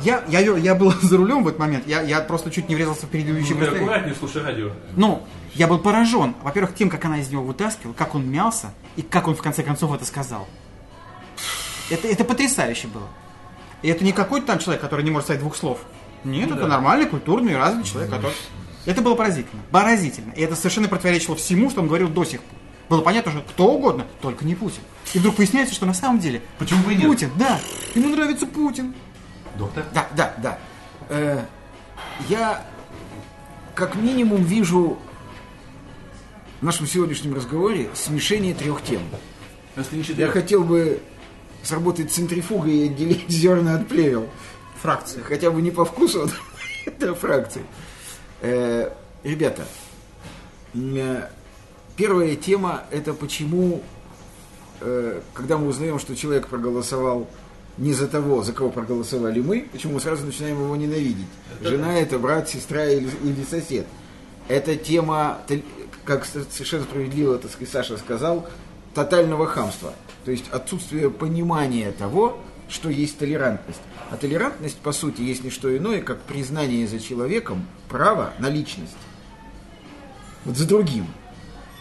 Я, 0.00 0.24
я, 0.28 0.40
я 0.40 0.74
был 0.74 0.92
за 1.02 1.16
рулем 1.16 1.44
в 1.44 1.48
этот 1.48 1.60
момент, 1.60 1.86
я, 1.86 2.02
я 2.02 2.20
просто 2.20 2.50
чуть 2.50 2.68
не 2.68 2.74
врезался 2.74 3.06
в 3.06 3.10
предыдущий 3.10 3.54
ну, 3.54 3.66
аккуратнее 3.66 4.14
слушай 4.14 4.42
радио. 4.42 4.70
Ну, 4.96 5.22
я 5.54 5.66
был 5.66 5.78
поражен, 5.78 6.34
во-первых, 6.42 6.74
тем, 6.74 6.88
как 6.88 7.04
она 7.04 7.18
из 7.18 7.28
него 7.28 7.42
вытаскивала, 7.42 7.92
как 7.92 8.14
он 8.14 8.28
мялся 8.28 8.72
и 8.96 9.02
как 9.02 9.28
он 9.28 9.34
в 9.34 9.42
конце 9.42 9.62
концов 9.62 9.92
это 9.92 10.04
сказал. 10.04 10.48
Это, 11.90 12.06
это 12.06 12.24
потрясающе 12.24 12.88
было. 12.88 13.08
И 13.82 13.88
это 13.88 14.04
не 14.04 14.12
какой-то 14.12 14.46
там 14.46 14.58
человек, 14.58 14.80
который 14.80 15.04
не 15.04 15.10
может 15.10 15.26
сказать 15.26 15.40
двух 15.40 15.56
слов. 15.56 15.80
Нет, 16.24 16.48
Ну 16.48 16.56
это 16.56 16.64
да. 16.64 16.68
нормальный, 16.68 17.06
культурный, 17.06 17.56
развитый 17.56 17.90
человек, 17.90 18.10
который... 18.10 18.34
Это 18.86 19.02
было 19.02 19.14
поразительно. 19.14 19.62
Поразительно. 19.70 20.32
И 20.32 20.42
это 20.42 20.56
совершенно 20.56 20.88
противоречило 20.88 21.36
всему, 21.36 21.70
что 21.70 21.80
он 21.80 21.86
говорил 21.86 22.08
до 22.08 22.24
сих 22.24 22.40
пор. 22.40 22.58
Было 22.88 23.02
понятно, 23.02 23.30
что 23.30 23.40
кто 23.42 23.72
угодно, 23.72 24.06
только 24.20 24.44
не 24.44 24.54
Путин. 24.56 24.82
И 25.14 25.18
вдруг 25.20 25.38
выясняется, 25.38 25.74
что 25.74 25.86
на 25.86 25.94
самом 25.94 26.18
деле 26.18 26.42
Почему 26.58 26.82
бы 26.82 26.92
и 26.92 26.96
нет? 26.96 27.06
Путин, 27.06 27.30
да, 27.36 27.60
ему 27.94 28.08
нравится 28.08 28.46
Путин. 28.46 28.94
Доктор? 29.56 29.84
Да, 29.94 30.08
да, 30.16 30.34
да. 30.38 30.58
Э, 31.08 31.44
я 32.28 32.64
как 33.74 33.94
минимум 33.94 34.42
вижу 34.42 34.98
в 36.60 36.64
нашем 36.64 36.86
сегодняшнем 36.86 37.34
разговоре 37.34 37.90
смешение 37.94 38.54
трех 38.54 38.82
тем. 38.82 39.02
Я 40.16 40.28
хотел 40.28 40.64
бы 40.64 41.00
сработать 41.62 42.10
центрифугой 42.10 42.72
и 42.72 42.84
отделить 42.86 43.24
зерна 43.28 43.76
от 43.76 43.88
плевел. 43.88 44.28
Фракция. 44.82 45.22
Хотя 45.22 45.50
бы 45.50 45.60
не 45.62 45.70
по 45.70 45.84
вкусу 45.84 46.28
этой 46.86 47.14
фракции. 47.14 47.62
Э, 48.40 48.90
ребята, 49.22 49.64
э, 50.74 51.28
первая 51.96 52.36
тема 52.36 52.84
это 52.90 53.12
почему, 53.12 53.82
э, 54.80 55.20
когда 55.34 55.58
мы 55.58 55.68
узнаем, 55.68 55.98
что 55.98 56.16
человек 56.16 56.48
проголосовал 56.48 57.28
не 57.76 57.92
за 57.92 58.08
того, 58.08 58.42
за 58.42 58.52
кого 58.52 58.70
проголосовали 58.70 59.40
мы, 59.40 59.68
почему 59.72 59.94
мы 59.94 60.00
сразу 60.00 60.26
начинаем 60.26 60.62
его 60.62 60.74
ненавидеть. 60.76 61.26
Жена 61.60 61.98
это 61.98 62.18
брат, 62.18 62.48
сестра 62.48 62.86
или, 62.86 63.10
или 63.22 63.44
сосед. 63.44 63.86
Это 64.48 64.76
тема, 64.76 65.38
как 66.04 66.24
совершенно 66.24 66.84
справедливо, 66.84 67.38
так 67.38 67.50
сказать, 67.50 67.70
Саша 67.72 67.96
сказал, 67.98 68.48
тотального 68.94 69.46
хамства. 69.46 69.94
То 70.24 70.30
есть 70.30 70.46
отсутствие 70.50 71.10
понимания 71.10 71.92
того, 71.92 72.38
что 72.70 72.88
есть 72.88 73.18
толерантность. 73.18 73.80
А 74.10 74.16
толерантность, 74.16 74.78
по 74.78 74.92
сути, 74.92 75.20
есть 75.20 75.44
не 75.44 75.50
что 75.50 75.76
иное, 75.76 76.00
как 76.00 76.20
признание 76.22 76.86
за 76.86 77.00
человеком 77.00 77.66
права 77.88 78.32
на 78.38 78.48
личность. 78.48 78.96
Вот 80.44 80.56
за 80.56 80.66
другим. 80.66 81.06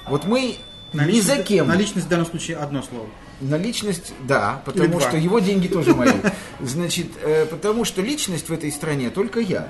Вот 0.08 0.26
мы 0.26 0.58
ни 0.94 1.20
за 1.22 1.44
кем. 1.44 1.68
На 1.68 1.76
личность 1.76 2.08
в 2.08 2.10
данном 2.10 2.26
случае 2.26 2.58
одно 2.58 2.82
слово. 2.82 3.08
На 3.42 3.58
личность, 3.58 4.14
да, 4.28 4.62
Или 4.66 4.74
потому 4.74 5.00
два. 5.00 5.08
что 5.08 5.18
его 5.18 5.40
деньги 5.40 5.68
тоже 5.68 5.96
мои. 5.96 6.12
Значит, 6.60 7.08
э, 7.22 7.46
потому 7.46 7.86
что 7.86 8.02
личность 8.02 8.50
в 8.50 8.54
этой 8.54 8.72
стране 8.72 9.10
только 9.10 9.40
я. 9.40 9.68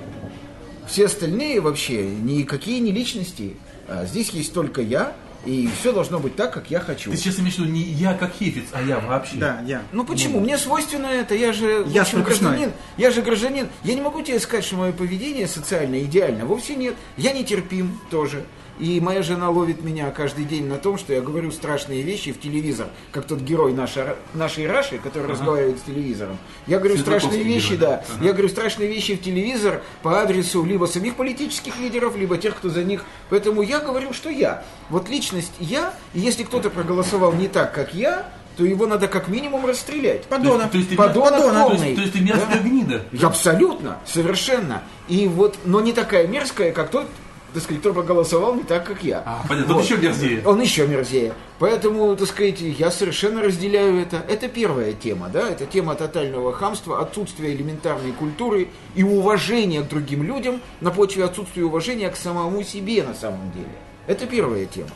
Все 0.88 1.06
остальные 1.06 1.62
вообще 1.62 2.04
никакие 2.04 2.80
не 2.80 2.92
личности. 2.92 3.58
А 3.88 4.06
здесь 4.06 4.32
есть 4.32 4.54
только 4.54 4.82
я, 4.82 5.14
И 5.46 5.70
все 5.80 5.94
должно 5.94 6.20
быть 6.20 6.36
так, 6.36 6.54
как 6.54 6.70
я 6.70 6.80
хочу. 6.80 7.12
Ты 7.12 7.18
сейчас 7.18 7.40
имеешь 7.40 7.56
в 7.56 7.60
виду 7.60 7.72
не 7.72 7.82
я 7.82 8.14
как 8.14 8.34
хефиц, 8.34 8.66
а 8.74 8.82
я 8.82 9.00
вообще. 9.00 9.38
Да, 9.38 9.62
я. 9.66 9.82
Ну 9.92 10.04
почему? 10.06 10.40
Мне 10.40 10.58
свойственно 10.58 11.08
это. 11.08 11.36
Я 11.36 11.54
же 11.54 11.86
Я 11.88 12.02
общем, 12.02 12.24
гражданин. 12.24 12.72
Я 12.98 13.12
же 13.12 13.22
гражданин. 13.22 13.70
Я 13.84 13.96
не 13.96 14.02
могу 14.02 14.22
тебе 14.22 14.40
сказать, 14.40 14.66
что 14.66 14.76
мое 14.76 14.92
поведение 14.92 15.48
социально 15.48 16.02
идеально. 16.04 16.46
Вовсе 16.46 16.76
нет. 16.76 16.96
Я 17.18 17.32
нетерпим 17.32 18.00
тоже. 18.10 18.46
И 18.80 19.02
моя 19.02 19.22
жена 19.24 19.50
ловит 19.50 19.84
меня 19.84 20.10
каждый 20.10 20.46
день 20.46 20.66
на 20.68 20.78
том, 20.78 20.98
что 20.98 21.12
я 21.12 21.20
говорю 21.20 21.52
страшные 21.52 22.02
вещи 22.02 22.32
в 22.32 22.40
телевизор, 22.40 22.88
как 23.12 23.26
тот 23.26 23.40
герой 23.42 23.74
наша- 23.74 24.16
нашей 24.34 24.68
Раши, 24.68 25.00
который 25.00 25.28
разговаривает 25.28 25.80
с 25.80 25.82
телевизором. 25.82 26.38
Я 26.66 26.80
говорю 26.80 26.98
страшные 26.98 27.44
вещи, 27.44 27.74
герой, 27.74 27.78
да. 27.80 28.04
да. 28.20 28.26
Я 28.26 28.32
говорю 28.32 28.48
страшные 28.48 28.88
вещи 28.88 29.16
в 29.18 29.22
телевизор 29.22 29.82
по 30.02 30.22
адресу 30.22 30.64
либо 30.64 30.86
самих 30.86 31.16
политических 31.16 31.78
лидеров, 31.78 32.16
либо 32.16 32.38
тех, 32.38 32.56
кто 32.56 32.70
за 32.70 32.86
них. 32.86 33.04
Поэтому 33.30 33.62
я 33.62 33.80
говорю, 33.80 34.14
что 34.14 34.30
я. 34.30 34.64
Вот 34.90 35.10
личность 35.10 35.52
я, 35.60 35.94
и 36.14 36.22
если 36.22 36.44
кто-то 36.44 36.70
проголосовал 36.70 37.34
не 37.34 37.50
так, 37.50 37.74
как 37.74 37.94
я, 37.94 38.30
то 38.56 38.64
его 38.64 38.88
надо 38.88 39.08
как 39.10 39.28
минимум 39.28 39.66
расстрелять. 39.66 40.24
Подонок. 40.26 40.72
То 40.72 40.78
есть 40.78 40.90
ты 40.90 40.96
Подонок 40.96 41.34
мерз- 41.34 41.54
то 41.54 41.70
полный. 41.70 41.88
есть- 41.90 41.96
То 41.96 42.02
есть 42.02 42.14
ты 42.14 42.20
мерзкая 42.22 42.58
Да. 42.58 42.64
гнида. 42.64 43.02
Абсолютно, 43.24 43.98
совершенно. 44.06 44.84
И 45.10 45.28
вот, 45.28 45.58
но 45.66 45.82
не 45.82 45.92
такая 45.94 46.28
мерзкая, 46.28 46.72
как 46.72 46.90
тот, 46.92 47.08
так 47.54 47.64
сказать, 47.64 47.82
кто 47.82 47.94
проголосовал 47.94 48.56
не 48.56 48.64
так, 48.64 48.86
как 48.86 49.04
я. 49.04 49.24
А, 49.26 49.44
понятно, 49.48 49.76
тот 49.76 49.84
еще 49.84 49.98
мерзее. 49.98 50.42
Он 50.46 50.62
еще 50.62 50.88
мерзее. 50.88 51.34
Поэтому, 51.60 52.16
так 52.16 52.28
сказать, 52.28 52.62
я 52.62 52.92
совершенно 52.92 53.42
разделяю 53.42 54.00
это. 54.00 54.24
Это 54.28 54.48
первая 54.48 54.94
тема, 54.94 55.30
да, 55.30 55.50
это 55.50 55.66
тема 55.66 55.96
тотального 55.96 56.54
хамства, 56.54 57.02
отсутствия 57.02 57.54
элементарной 57.54 58.12
культуры 58.12 58.70
и 58.96 59.04
уважения 59.04 59.82
к 59.82 59.88
другим 59.90 60.24
людям 60.24 60.62
на 60.82 60.92
почве 60.92 61.26
отсутствия 61.26 61.66
уважения 61.66 62.10
к 62.10 62.16
самому 62.16 62.64
себе 62.64 63.04
на 63.04 63.14
самом 63.14 63.52
деле. 63.52 63.72
Это 64.08 64.26
первая 64.26 64.66
тема. 64.66 64.90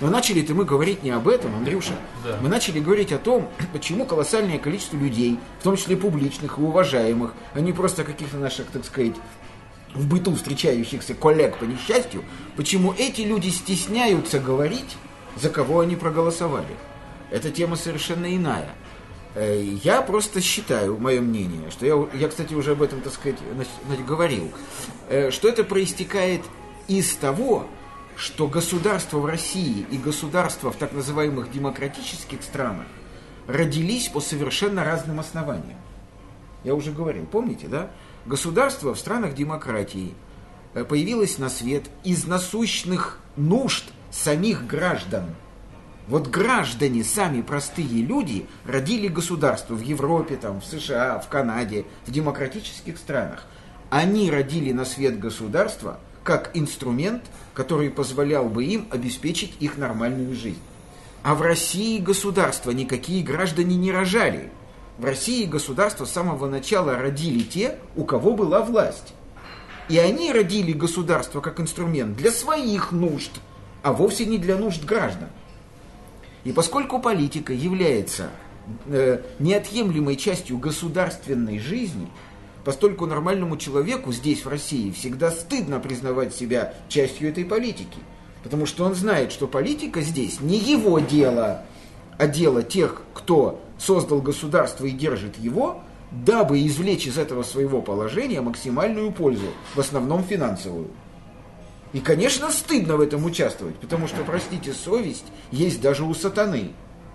Но 0.00 0.08
начали-то 0.08 0.54
мы 0.54 0.64
говорить 0.64 1.02
не 1.02 1.10
об 1.10 1.28
этом, 1.28 1.54
Андрюша. 1.54 1.92
Да. 2.24 2.38
Мы 2.40 2.48
начали 2.48 2.80
говорить 2.80 3.12
о 3.12 3.18
том, 3.18 3.48
почему 3.72 4.06
колоссальное 4.06 4.58
количество 4.58 4.96
людей, 4.96 5.38
в 5.60 5.62
том 5.62 5.76
числе 5.76 5.96
публичных 5.96 6.58
и 6.58 6.60
уважаемых, 6.62 7.34
а 7.52 7.60
не 7.60 7.72
просто 7.72 8.04
каких-то 8.04 8.38
наших, 8.38 8.66
так 8.68 8.84
сказать, 8.86 9.14
в 9.94 10.06
быту 10.06 10.34
встречающихся 10.34 11.14
коллег 11.14 11.58
по 11.58 11.64
несчастью, 11.64 12.24
почему 12.56 12.92
эти 12.96 13.22
люди 13.22 13.48
стесняются 13.48 14.38
говорить, 14.38 14.96
за 15.36 15.50
кого 15.50 15.80
они 15.80 15.96
проголосовали. 15.96 16.76
Эта 17.30 17.50
тема 17.50 17.76
совершенно 17.76 18.34
иная. 18.34 18.70
Э, 19.34 19.62
Я 19.82 20.02
просто 20.02 20.40
считаю, 20.40 20.98
мое 20.98 21.20
мнение, 21.20 21.70
что 21.70 21.86
я, 21.86 22.08
я 22.18 22.28
кстати, 22.28 22.54
уже 22.54 22.72
об 22.72 22.82
этом, 22.82 23.00
так 23.00 23.12
сказать, 23.12 23.38
говорил, 24.06 24.50
э, 25.08 25.30
что 25.30 25.48
это 25.48 25.64
проистекает 25.64 26.42
из 26.88 27.14
того, 27.14 27.66
что 28.16 28.48
государства 28.48 29.18
в 29.18 29.26
России 29.26 29.86
и 29.90 29.96
государства 29.96 30.70
в 30.72 30.76
так 30.76 30.92
называемых 30.92 31.50
демократических 31.50 32.42
странах 32.42 32.86
родились 33.46 34.08
по 34.08 34.20
совершенно 34.20 34.84
разным 34.84 35.20
основаниям. 35.20 35.78
Я 36.64 36.74
уже 36.74 36.92
говорил, 36.92 37.24
помните, 37.26 37.66
да? 37.68 37.90
Государство 38.26 38.94
в 38.94 38.98
странах 38.98 39.34
демократии 39.34 40.14
э, 40.74 40.84
появилось 40.84 41.38
на 41.38 41.48
свет 41.48 41.84
из 42.04 42.26
насущных 42.26 43.18
нужд 43.36 43.84
самих 44.10 44.66
граждан. 44.66 45.24
Вот 46.06 46.28
граждане, 46.28 47.02
сами 47.04 47.40
простые 47.40 48.02
люди, 48.02 48.46
родили 48.66 49.08
государство 49.08 49.74
в 49.74 49.80
Европе, 49.80 50.36
там, 50.36 50.60
в 50.60 50.64
США, 50.66 51.18
в 51.18 51.28
Канаде, 51.28 51.86
в 52.06 52.10
демократических 52.10 52.98
странах. 52.98 53.46
Они 53.90 54.30
родили 54.30 54.72
на 54.72 54.84
свет 54.84 55.18
государство 55.18 55.98
как 56.22 56.50
инструмент, 56.54 57.22
который 57.54 57.90
позволял 57.90 58.48
бы 58.48 58.64
им 58.64 58.86
обеспечить 58.90 59.54
их 59.60 59.78
нормальную 59.78 60.34
жизнь. 60.34 60.60
А 61.22 61.34
в 61.34 61.42
России 61.42 61.98
государство 61.98 62.70
никакие 62.70 63.22
граждане 63.22 63.76
не 63.76 63.92
рожали. 63.92 64.50
В 65.00 65.04
России 65.06 65.46
государство 65.46 66.04
с 66.04 66.10
самого 66.10 66.46
начала 66.46 66.98
родили 66.98 67.42
те, 67.42 67.78
у 67.96 68.04
кого 68.04 68.34
была 68.34 68.60
власть. 68.60 69.14
И 69.88 69.96
они 69.96 70.30
родили 70.30 70.74
государство 70.74 71.40
как 71.40 71.58
инструмент 71.58 72.18
для 72.18 72.30
своих 72.30 72.92
нужд, 72.92 73.30
а 73.82 73.94
вовсе 73.94 74.26
не 74.26 74.36
для 74.36 74.58
нужд 74.58 74.84
граждан. 74.84 75.30
И 76.44 76.52
поскольку 76.52 77.00
политика 77.00 77.54
является 77.54 78.28
э, 78.88 79.22
неотъемлемой 79.38 80.16
частью 80.16 80.58
государственной 80.58 81.58
жизни, 81.58 82.08
постольку 82.66 83.06
нормальному 83.06 83.56
человеку 83.56 84.12
здесь, 84.12 84.44
в 84.44 84.50
России, 84.50 84.90
всегда 84.90 85.30
стыдно 85.30 85.80
признавать 85.80 86.34
себя 86.34 86.74
частью 86.90 87.30
этой 87.30 87.46
политики. 87.46 88.00
Потому 88.42 88.66
что 88.66 88.84
он 88.84 88.94
знает, 88.94 89.32
что 89.32 89.46
политика 89.46 90.02
здесь 90.02 90.40
не 90.40 90.58
его 90.58 90.98
дело, 90.98 91.62
а 92.18 92.26
дело 92.26 92.62
тех, 92.62 93.00
кто 93.14 93.62
создал 93.80 94.20
государство 94.20 94.84
и 94.84 94.90
держит 94.90 95.38
его, 95.38 95.80
дабы 96.10 96.66
извлечь 96.66 97.06
из 97.06 97.18
этого 97.18 97.42
своего 97.42 97.80
положения 97.80 98.40
максимальную 98.40 99.10
пользу, 99.10 99.46
в 99.74 99.80
основном 99.80 100.22
финансовую. 100.22 100.88
И, 101.92 102.00
конечно, 102.00 102.50
стыдно 102.50 102.96
в 102.96 103.00
этом 103.00 103.24
участвовать, 103.24 103.76
потому 103.76 104.06
что, 104.06 104.22
простите, 104.24 104.72
совесть 104.72 105.26
есть 105.50 105.80
даже 105.80 106.04
у 106.04 106.14
сатаны. 106.14 106.72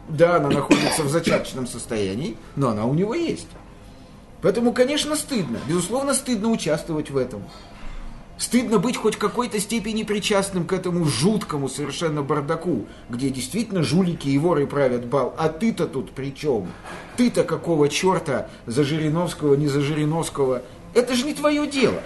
Да, 0.09 0.35
она 0.35 0.49
находится 0.49 1.03
в 1.03 1.09
зачаточном 1.09 1.67
состоянии, 1.67 2.37
но 2.55 2.69
она 2.69 2.85
у 2.85 2.93
него 2.93 3.13
есть. 3.13 3.47
Поэтому, 4.41 4.73
конечно, 4.73 5.15
стыдно. 5.15 5.59
Безусловно, 5.67 6.13
стыдно 6.13 6.49
участвовать 6.49 7.09
в 7.09 7.17
этом. 7.17 7.43
Стыдно 8.37 8.79
быть 8.79 8.97
хоть 8.97 9.15
какой-то 9.15 9.59
степени 9.61 10.03
причастным 10.03 10.65
к 10.65 10.73
этому 10.73 11.05
жуткому 11.05 11.69
совершенно 11.69 12.21
бардаку, 12.21 12.85
где 13.09 13.29
действительно 13.29 13.81
жулики 13.81 14.27
и 14.27 14.37
воры 14.37 14.67
правят 14.67 15.05
бал. 15.05 15.33
А 15.37 15.47
ты-то 15.47 15.87
тут 15.87 16.11
при 16.11 16.35
чем? 16.35 16.67
Ты-то 17.15 17.45
какого 17.45 17.87
черта 17.87 18.49
за 18.65 18.83
Жириновского, 18.83 19.55
не 19.55 19.67
за 19.67 19.79
Жириновского? 19.79 20.63
Это 20.93 21.15
же 21.15 21.23
не 21.25 21.33
твое 21.33 21.65
дело. 21.65 22.01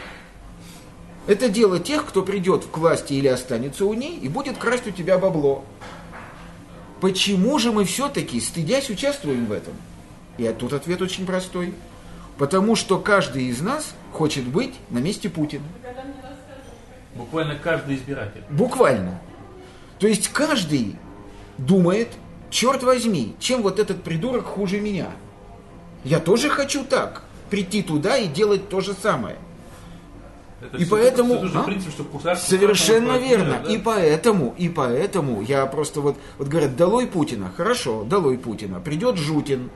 Это 1.25 1.50
дело 1.50 1.79
тех, 1.79 2.05
кто 2.05 2.21
придет 2.21 2.65
к 2.65 2.77
власти 2.77 3.13
или 3.13 3.27
останется 3.27 3.86
у 3.86 3.93
ней 3.93 4.17
и 4.17 4.27
будет 4.27 4.57
красть 4.57 4.88
у 4.88 4.91
тебя 4.91 5.17
бабло. 5.17 5.63
Почему 7.01 7.57
же 7.57 7.71
мы 7.71 7.86
все-таки, 7.86 8.39
стыдясь, 8.39 8.89
участвуем 8.89 9.45
в 9.45 9.51
этом? 9.51 9.74
И 10.38 10.48
тут 10.57 10.74
ответ 10.74 11.01
очень 11.01 11.25
простой. 11.25 11.74
Потому 12.38 12.75
что 12.75 13.00
каждый 13.00 13.45
из 13.45 13.62
нас 13.62 13.93
хочет 14.13 14.45
быть 14.45 14.74
на 14.89 15.00
месте 15.00 15.29
Путина. 15.29 15.63
Буквально 17.20 17.56
каждый 17.56 17.96
избиратель. 17.98 18.44
Буквально. 18.50 19.20
То 20.00 20.08
есть 20.08 20.30
каждый 20.30 20.96
думает, 21.58 22.08
черт 22.50 22.82
возьми, 22.82 23.36
чем 23.40 23.62
вот 23.62 23.78
этот 23.78 24.04
придурок 24.04 24.46
хуже 24.46 24.80
меня. 24.80 25.08
Я 26.06 26.20
тоже 26.22 26.50
хочу 26.50 26.86
так, 26.86 27.24
прийти 27.50 27.84
туда 27.84 28.16
и 28.18 28.28
делать 28.28 28.70
то 28.70 28.80
же 28.80 28.94
самое. 28.94 29.36
Это 30.62 30.78
И 30.78 30.86
всё- 30.86 30.92
поэтому- 30.96 31.46
же 31.46 31.58
а? 31.60 31.64
принцип, 31.64 31.92
что 31.92 32.06
кусаться 32.06 32.50
Совершенно 32.50 33.18
верно. 33.18 33.62
да? 33.66 33.70
И 33.74 33.78
поэтому, 33.78 34.56
и 34.58 34.70
поэтому 34.70 35.42
я 35.42 35.66
просто 35.66 36.00
вот, 36.00 36.18
вот 36.38 36.48
говорят, 36.48 36.78
долой 36.78 37.06
Путина. 37.06 37.52
Хорошо, 37.56 38.04
долой 38.06 38.38
Путина. 38.38 38.80
Придет 38.80 39.18
Жутин, 39.18 39.70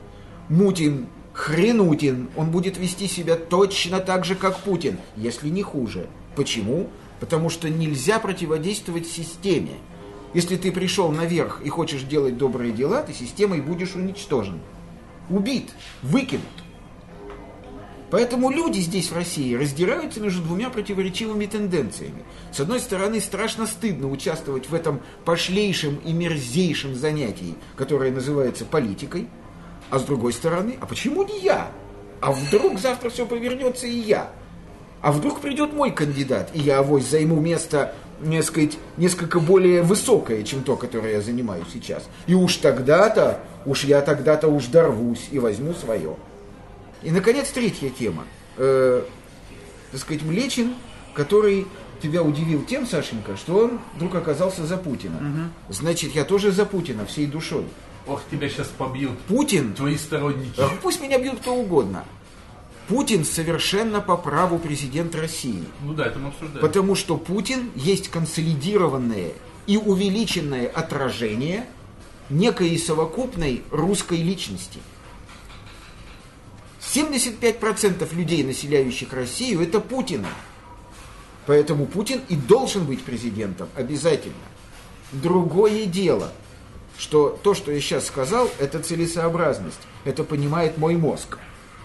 Мутин, 0.48 1.08
Хренутин. 1.34 2.28
Он 2.36 2.50
будет 2.50 2.78
вести 2.78 3.06
себя 3.06 3.36
точно 3.36 4.00
так 4.00 4.24
же, 4.24 4.34
как 4.34 4.58
Путин, 4.60 4.98
если 5.16 5.48
не 5.50 5.62
хуже. 5.62 6.06
Почему? 6.36 6.88
Потому 7.20 7.50
что 7.50 7.68
нельзя 7.68 8.18
противодействовать 8.18 9.06
системе. 9.06 9.78
Если 10.34 10.56
ты 10.56 10.72
пришел 10.72 11.10
наверх 11.10 11.62
и 11.62 11.68
хочешь 11.68 12.02
делать 12.02 12.36
добрые 12.36 12.72
дела, 12.72 13.02
ты 13.02 13.12
системой 13.12 13.60
будешь 13.60 13.94
уничтожен. 13.94 14.60
Убит, 15.30 15.70
выкинут. 16.02 16.42
Поэтому 18.10 18.50
люди 18.50 18.78
здесь, 18.78 19.10
в 19.10 19.16
России, 19.16 19.54
раздираются 19.54 20.20
между 20.20 20.42
двумя 20.42 20.70
противоречивыми 20.70 21.46
тенденциями. 21.46 22.22
С 22.52 22.60
одной 22.60 22.78
стороны, 22.78 23.20
страшно 23.20 23.66
стыдно 23.66 24.08
участвовать 24.08 24.68
в 24.68 24.74
этом 24.74 25.00
пошлейшем 25.24 25.96
и 25.96 26.12
мерзейшем 26.12 26.94
занятии, 26.94 27.56
которое 27.76 28.12
называется 28.12 28.64
политикой. 28.64 29.28
А 29.90 29.98
с 29.98 30.04
другой 30.04 30.32
стороны, 30.32 30.76
а 30.80 30.86
почему 30.86 31.24
не 31.24 31.40
я? 31.40 31.72
А 32.20 32.32
вдруг 32.32 32.78
завтра 32.78 33.10
все 33.10 33.26
повернется 33.26 33.86
и 33.86 33.98
я? 33.98 34.30
А 35.04 35.12
вдруг 35.12 35.40
придет 35.40 35.74
мой 35.74 35.90
кандидат, 35.90 36.48
и 36.54 36.60
я 36.60 36.78
авось 36.78 37.06
займу 37.06 37.38
место, 37.38 37.94
сказать, 38.42 38.78
несколько 38.96 39.38
более 39.38 39.82
высокое, 39.82 40.42
чем 40.44 40.62
то, 40.62 40.76
которое 40.76 41.16
я 41.16 41.20
занимаю 41.20 41.66
сейчас. 41.70 42.08
И 42.26 42.32
уж 42.32 42.56
тогда-то, 42.56 43.40
уж 43.66 43.84
я 43.84 44.00
тогда-то 44.00 44.48
уж 44.48 44.64
дорвусь 44.64 45.28
и 45.30 45.38
возьму 45.38 45.74
свое. 45.74 46.16
И, 47.02 47.10
наконец, 47.10 47.50
третья 47.50 47.90
тема. 47.90 48.24
Э, 48.56 49.02
так 49.92 50.00
сказать, 50.00 50.22
Млечин, 50.22 50.72
который 51.12 51.66
тебя 52.02 52.22
удивил 52.22 52.64
тем, 52.64 52.86
Сашенька, 52.86 53.36
что 53.36 53.58
он 53.58 53.80
вдруг 53.96 54.14
оказался 54.14 54.64
за 54.64 54.78
Путина. 54.78 55.50
Значит, 55.68 56.14
я 56.14 56.24
тоже 56.24 56.50
за 56.50 56.64
Путина 56.64 57.04
всей 57.04 57.26
душой. 57.26 57.66
Ох, 58.06 58.22
тебя 58.30 58.48
сейчас 58.48 58.68
побьют 58.68 59.18
Путин 59.28 59.74
твои 59.74 59.98
сторонники. 59.98 60.62
Пусть 60.80 61.02
меня 61.02 61.18
бьют 61.18 61.40
кто 61.40 61.54
угодно. 61.54 62.04
Путин 62.88 63.24
совершенно 63.24 64.00
по 64.00 64.16
праву 64.16 64.58
президент 64.58 65.14
России. 65.14 65.64
Ну 65.82 65.94
да, 65.94 66.06
это 66.06 66.18
мы 66.18 66.28
обсуждаем. 66.28 66.60
Потому 66.60 66.94
что 66.94 67.16
Путин 67.16 67.70
есть 67.74 68.08
консолидированное 68.08 69.32
и 69.66 69.76
увеличенное 69.78 70.68
отражение 70.68 71.66
некой 72.28 72.78
совокупной 72.78 73.62
русской 73.70 74.22
личности. 74.22 74.80
75% 76.80 78.14
людей, 78.14 78.44
населяющих 78.44 79.12
Россию, 79.12 79.62
это 79.62 79.80
Путина. 79.80 80.28
Поэтому 81.46 81.86
Путин 81.86 82.20
и 82.28 82.36
должен 82.36 82.84
быть 82.84 83.02
президентом 83.02 83.68
обязательно. 83.74 84.34
Другое 85.12 85.86
дело, 85.86 86.32
что 86.98 87.38
то, 87.42 87.54
что 87.54 87.72
я 87.72 87.80
сейчас 87.80 88.06
сказал, 88.06 88.50
это 88.58 88.80
целесообразность. 88.80 89.80
Это 90.04 90.24
понимает 90.24 90.78
мой 90.78 90.96
мозг. 90.96 91.38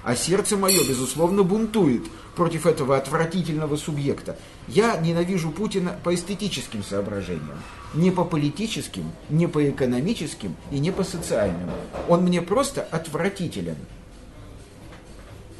А 0.03 0.15
сердце 0.15 0.57
мое, 0.57 0.79
безусловно, 0.87 1.43
бунтует 1.43 2.03
против 2.35 2.65
этого 2.65 2.95
отвратительного 2.95 3.75
субъекта. 3.75 4.37
Я 4.67 4.97
ненавижу 4.97 5.51
Путина 5.51 5.97
по 6.03 6.13
эстетическим 6.15 6.83
соображениям. 6.83 7.59
Не 7.93 8.11
по 8.11 8.23
политическим, 8.23 9.11
не 9.29 9.47
по 9.47 9.69
экономическим 9.69 10.55
и 10.71 10.79
не 10.79 10.91
по 10.91 11.03
социальным. 11.03 11.69
Он 12.07 12.23
мне 12.23 12.41
просто 12.41 12.81
отвратителен. 12.81 13.75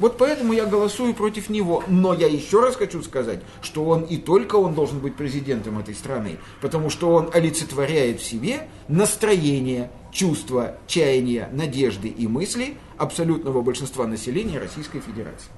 Вот 0.00 0.16
поэтому 0.16 0.54
я 0.54 0.64
голосую 0.64 1.14
против 1.14 1.50
него. 1.50 1.84
Но 1.86 2.14
я 2.14 2.26
еще 2.26 2.60
раз 2.60 2.74
хочу 2.74 3.02
сказать, 3.02 3.40
что 3.62 3.84
он 3.84 4.02
и 4.02 4.16
только 4.16 4.56
он 4.56 4.74
должен 4.74 4.98
быть 4.98 5.14
президентом 5.14 5.78
этой 5.78 5.94
страны, 5.94 6.38
потому 6.60 6.90
что 6.90 7.14
он 7.14 7.30
олицетворяет 7.32 8.20
в 8.20 8.24
себе 8.24 8.68
настроение, 8.88 9.90
чувства, 10.10 10.78
чаяния, 10.86 11.50
надежды 11.52 12.08
и 12.08 12.26
мысли 12.26 12.78
абсолютного 12.96 13.60
большинства 13.60 14.06
населения 14.06 14.58
Российской 14.58 15.00
Федерации. 15.00 15.50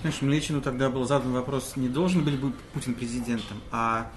Знаешь, 0.00 0.20
Млечину 0.20 0.60
тогда 0.60 0.90
был 0.90 1.06
задан 1.06 1.32
вопрос, 1.32 1.74
не 1.76 1.88
должен 1.88 2.24
быть 2.24 2.34
Путин 2.74 2.94
президентом, 2.94 3.58
а 3.70 4.10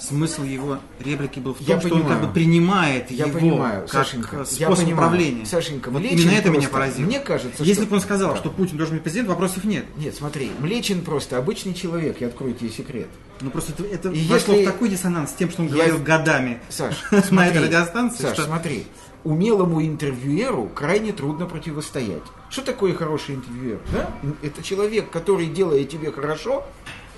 смысл 0.00 0.42
его 0.42 0.78
реплики 0.98 1.38
был 1.38 1.54
в 1.54 1.58
том, 1.58 1.66
Я 1.66 1.78
что 1.80 1.88
понимаю. 1.90 2.06
он 2.06 2.12
как 2.20 2.26
бы 2.28 2.32
принимает 2.34 3.10
Я 3.10 3.26
его 3.26 3.38
понимаю, 3.38 3.80
как 3.82 3.90
Сашенька, 4.06 4.44
способ 4.44 4.58
я 4.58 4.66
понимаю. 4.68 4.94
управления. 4.94 5.46
Сашенька, 5.46 5.90
вот 5.90 6.02
именно 6.02 6.30
это 6.30 6.48
меня 6.48 6.60
просто- 6.68 6.68
поразило. 6.70 7.06
мне 7.06 7.20
кажется, 7.20 7.62
Если 7.62 7.82
что- 7.82 7.90
бы 7.90 7.96
он 7.96 8.02
сказал, 8.02 8.30
Да. 8.32 8.36
что 8.36 8.50
Путин 8.50 8.76
должен 8.76 8.96
быть 8.96 9.02
президентом, 9.04 9.34
вопросов 9.34 9.64
нет. 9.64 9.84
Нет, 9.96 10.14
смотри, 10.14 10.50
Млечин 10.58 11.02
просто 11.02 11.36
обычный 11.38 11.74
человек, 11.74 12.20
я 12.20 12.28
открою 12.28 12.54
тебе 12.54 12.70
секрет. 12.70 13.08
Ну 13.40 13.50
просто 13.50 13.72
это, 13.72 13.84
это 13.84 14.08
И 14.10 14.26
вошло 14.28 14.54
если- 14.54 14.66
в 14.66 14.72
такой 14.72 14.88
диссонанс 14.88 15.30
с 15.30 15.34
тем, 15.34 15.50
что 15.50 15.62
он 15.62 15.68
Я- 15.68 15.74
говорил 15.74 15.98
годами 15.98 16.60
Саш, 16.68 16.94
на 17.10 17.22
смотри, 17.22 17.50
этой 17.50 17.64
радиостанции, 17.66 18.22
Саш, 18.22 18.34
что 18.34 18.42
смотри, 18.44 18.86
умелому 19.24 19.82
интервьюеру 19.84 20.70
крайне 20.74 21.12
трудно 21.12 21.44
противостоять. 21.46 22.22
Что 22.48 22.62
такое 22.62 22.94
хороший 22.94 23.34
интервьюер? 23.34 23.78
Да? 23.92 24.10
Это 24.42 24.62
человек, 24.62 25.10
который, 25.10 25.46
делая 25.46 25.84
тебе 25.84 26.10
хорошо, 26.10 26.64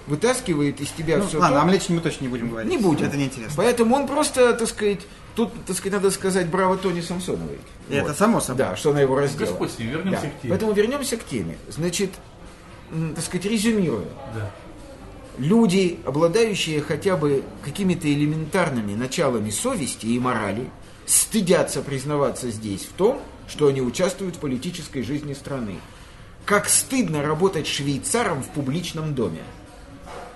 вытаскивает 0.07 0.81
из 0.81 0.91
тебя 0.91 1.19
Ну, 1.19 1.27
все 1.27 1.39
ладно, 1.39 1.57
то, 1.57 1.63
о 1.63 1.65
Млечине 1.67 1.97
мы 1.99 2.03
точно 2.03 2.25
не 2.25 2.29
будем 2.29 2.51
говорить. 2.51 2.71
Не 2.71 2.79
будем. 2.79 3.07
Это 3.07 3.17
неинтересно. 3.17 3.55
Поэтому 3.57 3.95
он 3.97 4.07
просто, 4.07 4.53
так 4.55 4.69
сказать, 4.69 5.01
тут, 5.35 5.53
так 5.65 5.77
сказать, 5.77 5.93
надо 5.95 6.11
сказать 6.11 6.49
браво 6.49 6.77
Тони 6.77 7.01
Самсоновой. 7.01 7.59
Это 7.89 8.15
само 8.15 8.41
собой. 8.41 8.59
Да, 8.59 8.77
что 8.77 8.91
она 8.91 9.01
его 9.01 9.19
раздела. 9.19 9.49
Господь 9.49 9.71
с 9.73 9.79
ним, 9.79 9.91
вернемся 9.91 10.23
Да. 10.23 10.29
к 10.29 10.41
теме. 10.41 10.51
Поэтому 10.51 10.73
вернемся 10.73 11.17
к 11.17 11.25
теме. 11.25 11.57
Значит, 11.69 12.11
так 13.15 13.25
сказать, 13.25 13.47
резюмируя. 13.47 14.07
Да. 14.35 14.51
Люди, 15.39 15.99
обладающие 16.05 16.83
хотя 16.83 17.17
бы 17.17 17.43
какими-то 17.65 18.13
элементарными 18.13 18.95
началами 18.95 19.51
совести 19.51 20.07
и 20.07 20.19
морали, 20.19 20.69
стыдятся 21.07 21.81
признаваться 21.81 22.51
здесь 22.51 22.83
в 22.83 22.93
том, 22.93 23.21
что 23.49 23.67
они 23.69 23.81
участвуют 23.81 24.37
в 24.37 24.39
политической 24.41 25.03
жизни 25.03 25.33
страны. 25.33 25.77
Как 26.45 26.69
стыдно 26.69 27.23
работать 27.23 27.67
швейцаром 27.67 28.43
в 28.43 28.49
публичном 28.49 29.15
доме. 29.15 29.41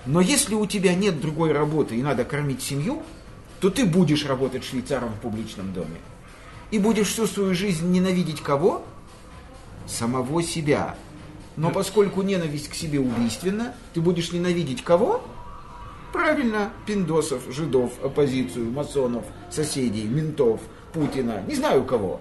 Но 0.06 0.20
если 0.20 0.54
у 0.54 0.66
тебя 0.66 0.94
нет 0.94 1.20
другой 1.20 1.52
работы 1.52 1.96
и 1.96 2.02
надо 2.02 2.24
кормить 2.24 2.62
семью, 2.62 3.02
то 3.60 3.70
ты 3.70 3.84
будешь 3.84 4.24
работать 4.24 4.64
швейцаром 4.64 5.10
в 5.10 5.20
публичном 5.20 5.72
доме. 5.72 6.00
И 6.70 6.78
будешь 6.78 7.08
всю 7.08 7.26
свою 7.26 7.54
жизнь 7.54 7.90
ненавидеть 7.90 8.40
кого? 8.40 8.84
Самого 9.86 10.42
себя. 10.42 10.96
Но 11.56 11.70
поскольку 11.70 12.22
ненависть 12.22 12.68
к 12.68 12.74
себе 12.74 13.00
убийственна, 13.00 13.74
ты 13.94 14.00
будешь 14.00 14.32
ненавидеть 14.32 14.82
кого? 14.82 15.24
Правильно, 16.12 16.70
пиндосов, 16.86 17.42
жидов, 17.50 17.92
оппозицию, 18.02 18.70
масонов, 18.70 19.24
соседей, 19.50 20.04
ментов, 20.04 20.60
Путина, 20.92 21.42
не 21.46 21.54
знаю 21.54 21.84
кого. 21.84 22.20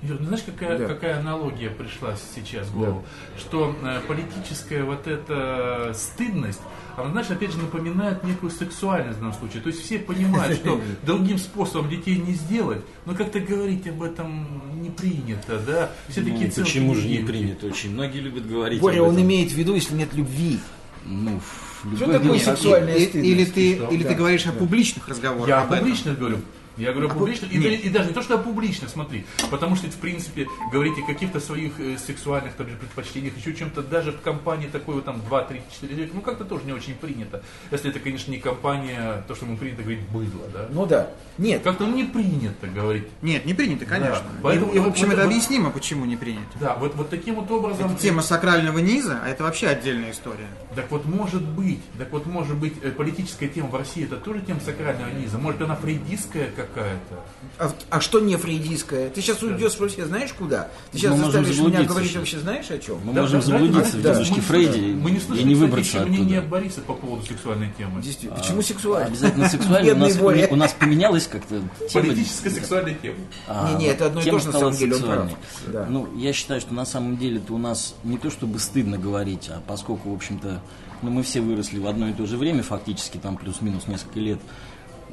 Юр, 0.00 0.16
ну 0.20 0.26
знаешь, 0.26 0.44
какая, 0.46 0.78
Да. 0.78 0.86
какая 0.86 1.18
аналогия 1.18 1.70
пришла 1.70 2.14
сейчас 2.34 2.68
в 2.68 2.78
голову? 2.78 3.04
Что 3.36 3.74
э, 3.82 4.00
политическая 4.06 4.84
вот 4.84 5.08
эта 5.08 5.92
стыдность, 5.92 6.60
она, 6.96 7.10
знаешь, 7.10 7.30
опять 7.30 7.50
же 7.52 7.58
напоминает 7.58 8.22
некую 8.22 8.50
сексуальность 8.50 9.18
в 9.18 9.20
данном 9.20 9.34
случае. 9.34 9.60
То 9.60 9.70
есть 9.70 9.82
все 9.82 9.98
понимают, 9.98 10.56
что 10.56 10.80
другим 11.02 11.38
способом 11.38 11.90
детей 11.90 12.16
не 12.16 12.34
сделать, 12.34 12.80
но 13.06 13.14
как-то 13.14 13.40
говорить 13.40 13.88
об 13.88 14.02
этом 14.04 14.82
не 14.82 14.90
принято, 14.90 15.58
да? 15.66 15.90
Все 16.08 16.22
такие 16.22 16.50
Ну, 16.56 16.62
почему 16.64 16.94
же 16.94 17.08
не 17.08 17.18
принято? 17.18 17.66
Очень 17.66 17.92
многие 17.92 18.20
любят 18.20 18.46
говорить 18.48 18.80
Боря, 18.80 19.00
об 19.00 19.08
он 19.08 19.20
имеет 19.20 19.50
в 19.50 19.56
виду, 19.56 19.74
если 19.74 19.94
нет 19.94 20.14
любви. 20.14 20.60
Ну, 21.04 21.40
в 21.82 21.96
Что 21.96 22.12
такое 22.12 22.38
сексуальная 22.38 22.94
стыдность? 23.00 23.14
или 23.28 23.44
ты, 23.44 23.72
или 23.94 24.02
Да, 24.04 24.08
ты 24.10 24.14
говоришь 24.14 24.46
о 24.46 24.52
да. 24.52 24.58
публичных 24.58 25.08
разговорах. 25.08 25.48
Я 25.48 25.62
об 25.62 25.72
этом. 25.72 25.84
публично 25.84 26.14
говорю. 26.14 26.38
Я 26.78 26.92
говорю 26.92 27.08
публично, 27.10 27.46
и, 27.46 27.58
нет. 27.58 27.84
и 27.84 27.88
даже 27.88 28.08
не 28.08 28.14
то, 28.14 28.22
что 28.22 28.36
о 28.36 28.38
публичных, 28.38 28.88
смотри, 28.88 29.26
потому 29.50 29.76
что, 29.76 29.88
в 29.88 29.96
принципе, 29.96 30.46
говорить 30.72 30.98
о 30.98 31.06
каких-то 31.06 31.40
своих 31.40 31.78
э, 31.80 31.98
сексуальных 31.98 32.54
там, 32.54 32.66
предпочтениях, 32.66 33.36
еще 33.36 33.54
чем-то, 33.54 33.82
даже 33.82 34.12
в 34.12 34.20
компании 34.20 34.68
такой 34.68 34.96
вот 34.96 35.04
там 35.04 35.20
2, 35.20 35.42
3, 35.42 35.62
4 35.72 35.92
человека, 35.94 36.14
ну 36.14 36.20
как-то 36.20 36.44
тоже 36.44 36.64
не 36.64 36.72
очень 36.72 36.94
принято. 36.94 37.42
Если 37.70 37.90
это, 37.90 37.98
конечно, 37.98 38.30
не 38.30 38.38
компания, 38.38 39.24
то, 39.26 39.34
что 39.34 39.46
мы 39.46 39.56
принято 39.56 39.82
говорить, 39.82 40.00
быдло, 40.08 40.46
да? 40.52 40.66
Ну 40.70 40.86
да. 40.86 41.10
Нет, 41.36 41.62
Как-то 41.62 41.86
ну, 41.86 41.96
не 41.96 42.04
принято 42.04 42.66
говорить. 42.66 43.08
Нет, 43.22 43.44
не 43.44 43.54
принято, 43.54 43.84
конечно. 43.84 44.24
Да, 44.24 44.38
И- 44.38 44.42
поэтому 44.42 44.72
и, 44.72 44.78
в 44.78 44.82
вот- 44.82 44.90
общем, 44.90 45.06
вот 45.06 45.12
это 45.14 45.22
это- 45.22 45.30
объяснимо, 45.30 45.70
почему 45.70 46.04
не 46.04 46.16
принято. 46.16 46.46
Да, 46.60 46.74
вот, 46.76 46.94
вот 46.94 47.10
таким 47.10 47.36
вот 47.36 47.50
образом... 47.50 47.90
Это 47.90 48.00
тема 48.00 48.22
сакрального 48.22 48.78
низа, 48.78 49.20
а 49.24 49.28
это 49.28 49.42
вообще 49.42 49.68
отдельная 49.68 50.12
история. 50.12 50.48
Так 50.74 50.90
вот 50.90 51.04
может 51.06 51.42
быть, 51.42 51.80
так 51.98 52.12
вот 52.12 52.26
может 52.26 52.56
быть, 52.56 52.74
э, 52.82 52.90
политическая 52.90 53.48
тема 53.48 53.68
в 53.68 53.74
России 53.74 54.04
это 54.04 54.16
тоже 54.16 54.40
тема 54.40 54.60
сакрального 54.60 55.10
низа? 55.10 55.38
Может 55.38 55.62
она 55.62 55.76
фрейдистская 55.76 56.50
какая-то? 56.74 57.24
А, 57.58 57.72
а 57.90 58.00
что 58.00 58.20
не 58.20 58.36
фрейдистское? 58.36 59.10
Ты 59.10 59.20
сейчас 59.20 59.42
уйдешь 59.42 59.76
вообще 59.78 60.06
знаешь 60.06 60.32
куда? 60.32 60.68
Ты 60.92 60.98
сейчас 60.98 61.10
Мы 61.12 61.16
можем 61.18 61.32
заставишь 61.32 61.48
меня 61.48 61.56
заблудиться 61.64 61.88
говорить 61.88 62.08
сейчас. 62.10 62.18
вообще 62.20 62.38
знаешь 62.38 62.70
о 62.70 62.78
чем? 62.78 62.98
Мы 63.04 63.12
Да, 63.12 63.20
можем 63.22 63.40
да, 63.40 63.46
заблудиться 63.46 63.92
да, 63.92 63.98
в 63.98 64.02
да. 64.02 64.12
дедушке 64.14 64.34
Мы- 64.36 64.42
Фрейде 64.42 64.80
Мы 64.80 65.10
не 65.10 65.16
и 65.16 65.20
слышали, 65.20 65.46
не 65.48 65.54
кстати, 65.54 65.68
выбраться 65.70 65.96
еще 65.98 66.06
мнение. 66.06 66.40
Бориса 66.40 66.80
по 66.82 66.94
поводу 66.94 67.26
сексуальной 67.26 67.72
темы. 67.76 68.02
Действительно. 68.02 68.40
Почему 68.40 68.62
сексуально? 68.62 69.06
Обязательно 69.08 69.48
сексуально. 69.48 69.92
У 69.92 69.96
нас, 69.96 70.18
у 70.50 70.56
нас 70.56 70.72
поменялась 70.72 71.26
как-то 71.26 71.60
тема. 71.88 72.04
Политическая 72.06 72.50
сексуальная 72.50 72.94
тема. 72.94 73.16
А, 73.46 73.72
Не-не, 73.72 73.86
это 73.86 74.06
одно 74.06 74.20
и 74.20 74.24
то 74.24 74.38
же, 74.38 74.46
на 74.46 74.52
стала 74.52 74.60
самом 74.64 74.76
деле, 74.76 74.94
он 74.96 75.02
прав. 75.02 75.30
сексуальной. 75.30 75.36
Да. 75.72 75.86
Ну, 75.88 76.08
я 76.16 76.32
считаю, 76.32 76.60
что 76.60 76.74
на 76.74 76.84
самом 76.84 77.16
деле-то 77.18 77.52
у 77.54 77.58
нас 77.58 77.94
не 78.04 78.18
то 78.18 78.30
чтобы 78.30 78.58
стыдно 78.58 78.98
говорить, 78.98 79.48
а 79.50 79.60
поскольку, 79.66 80.10
в 80.10 80.14
общем-то, 80.14 80.60
ну, 81.02 81.10
мы 81.10 81.22
все 81.22 81.40
выросли 81.40 81.78
в 81.78 81.86
одно 81.86 82.08
и 82.08 82.12
то 82.12 82.26
же 82.26 82.36
время, 82.36 82.62
фактически, 82.62 83.18
там 83.18 83.36
плюс-минус 83.36 83.86
несколько 83.86 84.18
лет, 84.18 84.38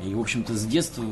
и, 0.04 0.14
в 0.14 0.20
общем-то, 0.20 0.54
с 0.54 0.66
детства 0.66 1.04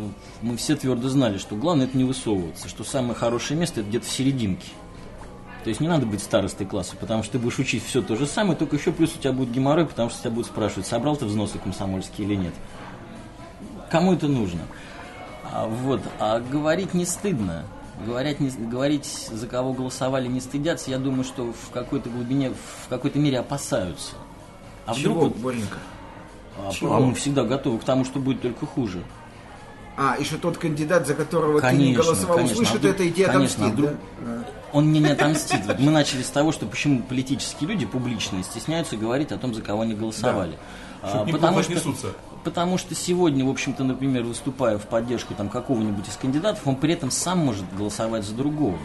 мы 0.42 0.58
все 0.58 0.76
твердо 0.76 1.10
знали, 1.10 1.38
что 1.38 1.56
главное 1.56 1.86
это 1.86 1.98
не 1.98 2.04
высовываться, 2.04 2.68
что 2.68 2.84
самое 2.84 3.16
хорошее 3.16 3.60
место 3.60 3.80
это 3.80 3.90
где-то 3.90 4.06
в 4.06 4.12
серединке. 4.12 4.68
То 5.64 5.70
есть 5.70 5.80
не 5.80 5.88
надо 5.88 6.06
быть 6.06 6.22
старостой 6.22 6.68
класса, 6.68 6.96
потому 7.00 7.24
что 7.24 7.34
ты 7.34 7.40
будешь 7.40 7.58
учить 7.58 7.86
все 7.86 8.02
то 8.02 8.18
же 8.18 8.28
самое, 8.28 8.58
только 8.58 8.76
еще 8.76 8.92
плюс 8.92 9.16
у 9.16 9.20
тебя 9.20 9.32
будет 9.32 9.52
геморрой, 9.52 9.86
потому 9.86 10.10
что 10.10 10.20
тебя 10.20 10.32
будут 10.32 10.48
спрашивать, 10.48 10.86
собрал 10.86 11.16
ты 11.16 11.26
взносы 11.26 11.58
комсомольские 11.58 12.28
или 12.28 12.36
нет. 12.36 12.54
Кому 13.90 14.14
это 14.14 14.28
нужно? 14.28 14.62
А, 15.50 15.68
вот, 15.68 16.02
а 16.20 16.40
говорить 16.42 16.94
не 16.94 17.06
стыдно. 17.06 17.64
Говорить, 18.06 18.40
не, 18.40 18.50
говорить, 18.50 19.06
за 19.32 19.48
кого 19.48 19.72
голосовали, 19.72 20.28
не 20.28 20.42
стыдятся, 20.42 20.90
я 20.90 20.98
думаю, 20.98 21.24
что 21.24 21.54
в 21.54 21.70
какой-то 21.72 22.10
глубине, 22.10 22.52
в 22.52 22.90
какой-то 22.90 23.20
мере 23.20 23.40
опасаются. 23.40 24.16
А 24.86 24.94
вдруг 24.94 25.14
Чего, 25.14 25.22
вот- 25.26 25.38
Боренька? 25.38 25.78
А, 26.58 26.72
Чего? 26.72 26.96
а 26.96 27.00
мы 27.00 27.14
всегда 27.16 27.44
готовы 27.44 27.80
к 27.80 27.84
тому, 27.84 28.06
что 28.06 28.20
будет 28.20 28.42
только 28.42 28.66
хуже. 28.66 29.04
А, 29.96 30.16
и 30.16 30.24
что 30.24 30.38
тот 30.40 30.58
кандидат, 30.58 31.06
за 31.06 31.14
которого 31.14 31.62
ты 31.62 31.68
не 31.68 31.72
Конечно, 31.94 32.04
голосовал, 32.04 32.38
конечно. 32.38 32.54
услышит 32.56 32.76
А 32.76 32.78
вдруг- 32.80 32.96
это 32.96 33.04
и 33.04 33.12
тебе 33.12 33.26
конечно, 33.28 33.66
а 33.66 33.68
отомстит, 33.70 33.86
вдруг- 33.86 34.00
да? 34.22 34.44
Он 34.72 34.86
мне 34.88 35.00
не 35.00 35.10
отомстит. 35.12 35.62
Вот 35.68 35.80
мы 35.80 35.92
начали 35.92 36.24
с 36.24 36.30
того, 36.30 36.52
что 36.52 36.66
почему 36.66 37.04
политические 37.04 37.70
люди 37.70 37.86
публичные 37.86 38.44
стесняются 38.44 38.98
говорить 38.98 39.32
о 39.32 39.38
том, 39.38 39.54
за 39.54 39.62
кого 39.62 39.82
они 39.82 39.94
голосовали. 39.94 40.58
А, 41.04 41.10
Чтоб 41.10 41.28
не 41.28 41.32
потому, 41.34 41.62
что, 41.62 41.94
потому 42.44 42.78
что 42.80 42.96
сегодня, 42.96 43.46
в 43.46 43.50
общем-то, 43.50 43.84
например, 43.84 44.24
выступая 44.24 44.80
в 44.80 44.88
поддержку 44.88 45.36
там, 45.36 45.50
какого-нибудь 45.50 46.08
из 46.08 46.16
кандидатов, 46.16 46.66
он 46.66 46.76
при 46.78 46.94
этом 46.94 47.12
сам 47.12 47.40
может 47.40 47.66
голосовать 47.76 48.24
за 48.26 48.34
другого. 48.34 48.78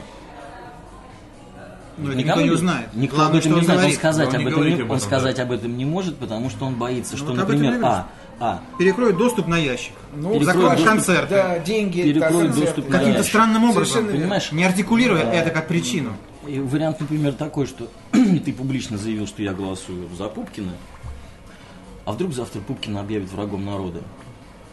Но 1.98 2.11
это 2.11 2.18
Никому 2.18 2.40
никто 2.40 2.42
не 2.42 2.50
узнает. 2.50 2.88
Никто 2.94 3.16
Главное, 3.16 3.40
об 3.40 3.44
этом 3.46 3.52
не 3.52 3.58
он 3.58 3.64
знает. 3.64 3.84
Он 3.84 3.92
сказать, 3.92 4.28
он 4.28 4.34
об, 4.34 4.40
не 4.40 4.48
этом 4.48 4.62
не, 4.66 4.72
об 4.74 4.80
он 4.90 4.96
этом, 4.96 5.00
сказать 5.00 5.37
да. 5.37 5.42
об 5.42 5.52
этом 5.52 5.76
не 5.76 5.84
может, 5.84 6.16
потому 6.18 6.50
что 6.50 6.64
он 6.66 6.74
боится, 6.74 7.16
что, 7.16 7.26
вот 7.26 7.37
например, 7.37 7.80
а, 7.84 8.08
а, 8.40 8.62
Перекроют 8.78 9.16
доступ 9.16 9.48
на 9.48 9.56
ящик. 9.58 9.92
Ну, 10.14 10.40
закроют 10.42 10.74
доступ- 10.74 10.87
концерты. 10.88 11.34
Да, 11.34 11.58
деньги, 11.58 12.02
Перекроют 12.02 12.32
да, 12.32 12.38
концерты. 12.46 12.61
доступ 12.66 12.88
на 12.88 12.98
Каким-то 12.98 13.18
ящик. 13.18 13.30
странным 13.30 13.64
образом, 13.64 13.84
Совершенно 13.87 14.12
понимаешь? 14.18 14.52
не 14.52 14.64
артикулируя 14.64 15.22
это 15.22 15.50
как 15.50 15.66
причину. 15.68 16.16
И 16.46 16.61
вариант, 16.61 17.00
например, 17.00 17.32
такой, 17.34 17.66
что 17.66 17.88
ты 18.12 18.52
публично 18.52 18.96
заявил, 18.96 19.26
что 19.26 19.42
я 19.42 19.52
голосую 19.52 20.08
за 20.16 20.28
Пупкина, 20.28 20.72
а 22.04 22.12
вдруг 22.12 22.32
завтра 22.32 22.61
Пупкина 22.61 23.00
объявят 23.00 23.30
врагом 23.32 23.64
народа. 23.66 24.00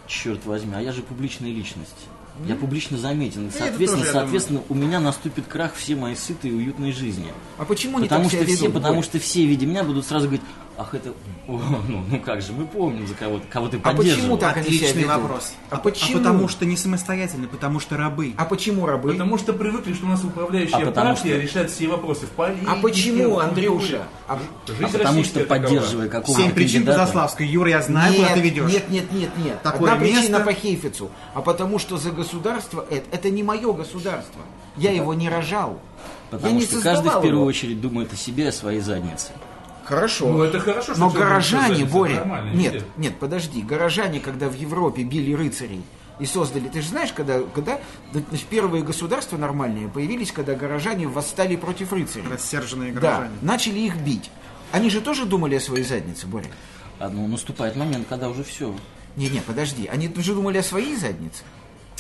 черт 0.08 0.46
возьми, 0.46 0.74
а 0.76 0.82
я 0.82 0.92
же 0.92 1.02
публичная 1.02 1.50
личность. 1.50 2.08
Я 2.48 2.56
публично 2.56 2.98
заметен. 2.98 3.46
И, 3.46 3.50
это 3.50 3.58
соответственно, 3.58 4.04
тоже, 4.04 4.12
соответственно, 4.12 4.62
у 4.68 4.74
меня 4.76 5.00
наступит 5.00 5.46
крах 5.48 5.74
всей 5.76 5.96
моей 5.96 6.16
сытой 6.16 6.52
и 6.52 6.54
уютной 6.54 6.92
жизни. 6.92 7.32
А 7.58 7.66
почему 7.66 7.98
не 7.98 8.06
Потому 8.06 8.30
так 8.30 8.34
что 8.34 8.46
все, 8.46 8.56
ведут, 8.56 8.74
потому 8.74 9.04
что 9.04 9.20
все, 9.20 9.46
видя 9.46 9.66
меня, 9.66 9.84
будут 9.84 10.06
сразу 10.06 10.28
говорить, 10.28 10.46
ах, 10.78 10.94
это, 10.94 11.10
о, 11.48 11.60
ну, 11.88 12.04
ну 12.10 12.20
как 12.20 12.42
же, 12.42 12.54
мы 12.54 12.66
помним, 12.66 13.08
за 13.08 13.14
кого 13.16 13.40
ты, 13.40 13.48
кого 13.48 13.68
ты 13.68 13.78
А 13.78 13.80
почему 13.82 13.98
поддерживал. 13.98 14.38
так 14.38 14.58
они 14.58 14.70
себя 14.70 14.88
Отличный 14.90 15.06
вопрос. 15.06 15.54
А 15.70 15.76
А, 15.76 15.80
почему? 15.80 16.16
а 16.16 16.18
потому 16.20 16.48
что 16.48 16.66
не 16.66 16.78
самостоятельны, 16.78 17.48
потому 17.48 17.80
что 17.80 17.98
рабы. 17.98 18.34
А 18.38 18.46
почему 18.46 18.86
рабы? 18.86 19.12
Потому 19.14 19.38
что 19.38 19.54
привыкли, 19.54 19.94
что 19.94 20.06
у 20.06 20.10
нас 20.10 20.24
управляющая 20.24 20.88
А 20.88 20.92
партия 20.92 21.16
что- 21.36 21.38
решает 21.42 21.72
все 21.72 21.88
вопросы 21.88 22.26
в 22.26 22.30
политике. 22.30 22.68
А 22.70 22.76
почему, 22.76 23.40
Андрюша? 23.40 24.04
А- 24.28 24.40
Жизнь 24.68 24.84
А 24.84 24.88
потому 24.90 25.24
что, 25.24 25.40
поддерживая 25.42 26.10
какого-то 26.10 26.44
Семь 26.44 26.52
причин 26.54 26.86
Заславской. 26.86 27.48
Юра, 27.48 27.70
я 27.70 27.82
знаю, 27.82 28.12
нет, 28.14 28.22
куда 28.22 28.34
ты 28.34 28.40
ведешь. 28.42 28.72
Нет, 28.72 28.90
нет, 28.90 29.12
нет, 29.12 29.30
нет. 29.38 29.62
Такое 29.62 29.94
Одна 29.94 30.04
причина 30.04 30.38
место. 30.38 30.40
по 30.46 30.54
Хейфицу. 30.54 31.10
А 31.34 31.42
потому 31.42 31.80
что 31.80 31.98
за 31.98 32.12
государство 32.12 32.86
это, 32.90 33.06
это 33.16 33.30
не 33.30 33.44
мое 33.44 33.72
государство. 33.74 34.42
Я 34.78 34.92
его 34.92 35.14
не 35.14 35.30
рожал. 35.30 35.80
я 36.32 36.38
потому 36.38 36.56
не 36.60 36.66
что 36.66 36.82
каждый 36.82 37.08
в 37.10 37.14
первую 37.22 37.32
его. 37.34 37.46
очередь 37.46 37.80
думает 37.80 38.12
о 38.12 38.16
себе, 38.18 38.50
о 38.50 38.52
своей 38.52 38.82
заднице. 38.82 39.32
Хорошо. 39.86 40.28
Ну, 40.30 40.44
это 40.44 40.60
хорошо, 40.60 40.94
что 40.94 41.00
Но 41.00 41.10
горожане, 41.10 41.86
Боря, 41.86 42.26
нет, 42.54 42.74
нет. 42.74 42.84
нет, 42.98 43.20
подожди, 43.20 43.62
горожане, 43.62 44.20
когда 44.20 44.50
в 44.50 44.54
Европе 44.56 45.04
били 45.04 45.34
рыцарей 45.34 45.82
и 46.20 46.26
создали, 46.26 46.68
ты 46.68 46.82
же 46.82 46.90
знаешь, 46.90 47.14
когда, 47.14 47.42
когда 47.42 47.80
значит, 48.12 48.48
первые 48.48 48.84
государства 48.84 49.38
нормальные 49.38 49.88
появились, 49.90 50.32
когда 50.32 50.56
горожане 50.56 51.08
восстали 51.08 51.56
против 51.56 51.94
рыцарей. 51.94 52.28
Рассерженные 52.28 52.94
Да, 52.94 53.00
горожане. 53.00 53.36
начали 53.42 53.80
их 53.80 53.98
бить. 53.98 54.32
Они 54.72 54.90
же 54.90 55.02
тоже 55.02 55.26
думали 55.26 55.56
о 55.56 55.60
своей 55.60 55.84
заднице, 55.84 56.26
Боря? 56.26 56.48
А, 57.00 57.10
ну, 57.10 57.28
наступает 57.28 57.76
момент, 57.76 58.08
когда 58.10 58.30
уже 58.30 58.44
все. 58.44 58.74
Не-не, 59.16 59.42
подожди, 59.42 59.88
они 59.88 60.12
же 60.18 60.34
думали 60.34 60.58
о 60.58 60.64
своей 60.64 60.96
заднице. 60.96 61.44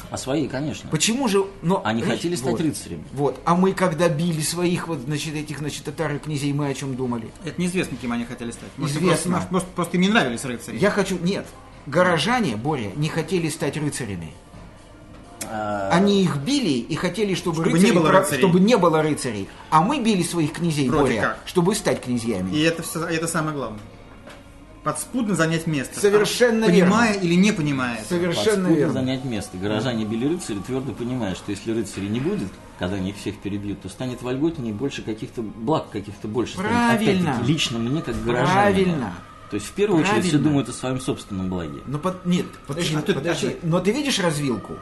А 0.09 0.17
свои, 0.17 0.47
конечно. 0.47 0.89
Почему 0.89 1.27
же... 1.27 1.45
Но, 1.61 1.81
Они 1.83 2.01
понимаешь, 2.01 2.19
хотели 2.19 2.35
стать 2.35 2.51
вот, 2.51 2.61
рыцарями. 2.61 3.03
Вот, 3.13 3.39
а 3.45 3.55
мы 3.55 3.73
когда 3.73 4.09
били 4.09 4.41
своих, 4.41 4.87
вот, 4.87 4.99
значит, 4.99 5.35
этих, 5.35 5.59
значит, 5.59 5.83
татар 5.83 6.13
и 6.15 6.19
князей, 6.19 6.53
мы 6.53 6.67
о 6.67 6.73
чем 6.73 6.95
думали? 6.95 7.29
Это 7.43 7.59
неизвестно, 7.59 7.97
кем 7.97 8.11
они 8.11 8.25
хотели 8.25 8.51
стать. 8.51 8.69
Может, 8.77 8.97
Известно. 8.97 9.31
Просто, 9.31 9.53
может, 9.53 9.67
просто, 9.69 9.97
им 9.97 10.01
не 10.01 10.09
нравились 10.09 10.43
рыцари. 10.45 10.77
Я 10.77 10.89
хочу... 10.91 11.17
Нет, 11.19 11.45
горожане, 11.85 12.55
Боря, 12.55 12.91
не 12.95 13.09
хотели 13.09 13.49
стать 13.49 13.77
рыцарями. 13.77 14.31
А, 15.47 15.89
Они 15.91 16.23
их 16.23 16.37
били 16.37 16.79
и 16.79 16.95
хотели, 16.95 17.35
чтобы, 17.35 17.57
Чтобы 17.63 17.71
рыцари 17.77 17.91
не 17.91 17.99
было 17.99 18.11
рыцарей. 18.11 18.39
чтобы 18.39 18.59
не 18.59 18.77
было 18.77 19.01
рыцарей. 19.01 19.49
А 19.69 19.81
мы 19.81 19.99
били 20.01 20.23
своих 20.23 20.53
князей, 20.53 20.89
Вроде 20.89 21.03
Боря, 21.03 21.21
как. 21.21 21.39
чтобы 21.45 21.75
стать 21.75 22.01
князьями. 22.01 22.51
И 22.55 22.61
это, 22.61 22.83
все, 22.83 23.05
это 23.05 23.27
самое 23.27 23.55
главное. 23.55 23.81
Подспудно 24.86 25.34
занять 25.36 25.65
место. 25.65 26.00
Совершенно 26.00 26.67
Понимая 26.67 27.13
или 27.15 27.34
не 27.34 27.52
понимая. 27.52 28.00
Совершенно 28.08 28.45
подспудно 28.45 28.67
верно. 28.78 28.93
занять 28.93 29.26
место. 29.26 29.58
Горожане 29.58 30.06
били 30.06 30.28
рыцари, 30.28 30.60
твердо 30.60 30.93
понимая, 30.93 31.34
что 31.34 31.50
если 31.52 31.74
рыцарей 31.74 32.08
не 32.08 32.19
будет, 32.19 32.50
когда 32.78 32.95
они 32.98 33.10
их 33.10 33.17
всех 33.17 33.39
перебьют, 33.39 33.82
то 33.82 33.89
станет 33.89 34.21
вольготнее 34.21 34.74
больше 34.76 35.02
каких-то 35.02 35.41
благ, 35.41 35.89
каких-то 35.89 36.28
больше. 36.28 36.54
станет. 36.54 36.69
Правильно. 36.69 37.32
Опять-таки, 37.32 37.52
лично 37.52 37.80
мне, 37.80 38.02
как 38.04 38.15
горожанину. 38.24 38.54
Правильно. 38.54 39.13
То 39.50 39.56
есть, 39.56 39.65
в 39.67 39.71
первую 39.71 40.02
очередь, 40.02 40.13
все 40.21 40.30
Правильно. 40.30 40.43
думают 40.50 40.69
о 40.69 40.74
своем 40.74 41.00
собственном 41.02 41.50
благе. 41.50 41.80
Но 41.88 41.98
под- 41.98 42.24
нет, 42.28 42.45
подожди, 42.67 42.95
ну 42.95 43.02
ты- 43.02 43.13
подожди. 43.15 43.48
подожди. 43.48 43.67
Но 43.67 43.80
ты 43.80 43.91
видишь 43.91 44.19
развилку? 44.19 44.74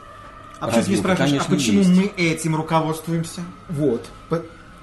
А 0.60 0.66
почему 0.66 0.84
ты 0.84 0.90
не 0.90 0.96
спрашиваешь, 0.98 1.32
а 1.32 1.34
конечно, 1.46 1.56
почему 1.56 1.78
есть. 1.78 1.90
мы 1.90 2.22
этим 2.22 2.56
руководствуемся? 2.56 3.40
Вот. 3.70 4.04
По- 4.28 4.42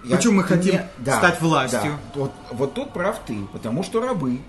Почему 0.10 0.38
мы 0.38 0.44
хотим 0.44 0.74
мне- 0.76 1.14
стать 1.16 1.40
властью? 1.42 1.80
да. 1.84 2.00
Вот, 2.16 2.32
вот 2.52 2.74
тут 2.74 2.92
прав 2.92 3.20
ты, 3.28 3.38
потому 3.54 3.84
что 3.84 4.02
рабы. 4.02 4.40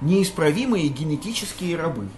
Неисправимые 0.00 0.88
генетические 0.88 1.76
рабы. 1.76 2.08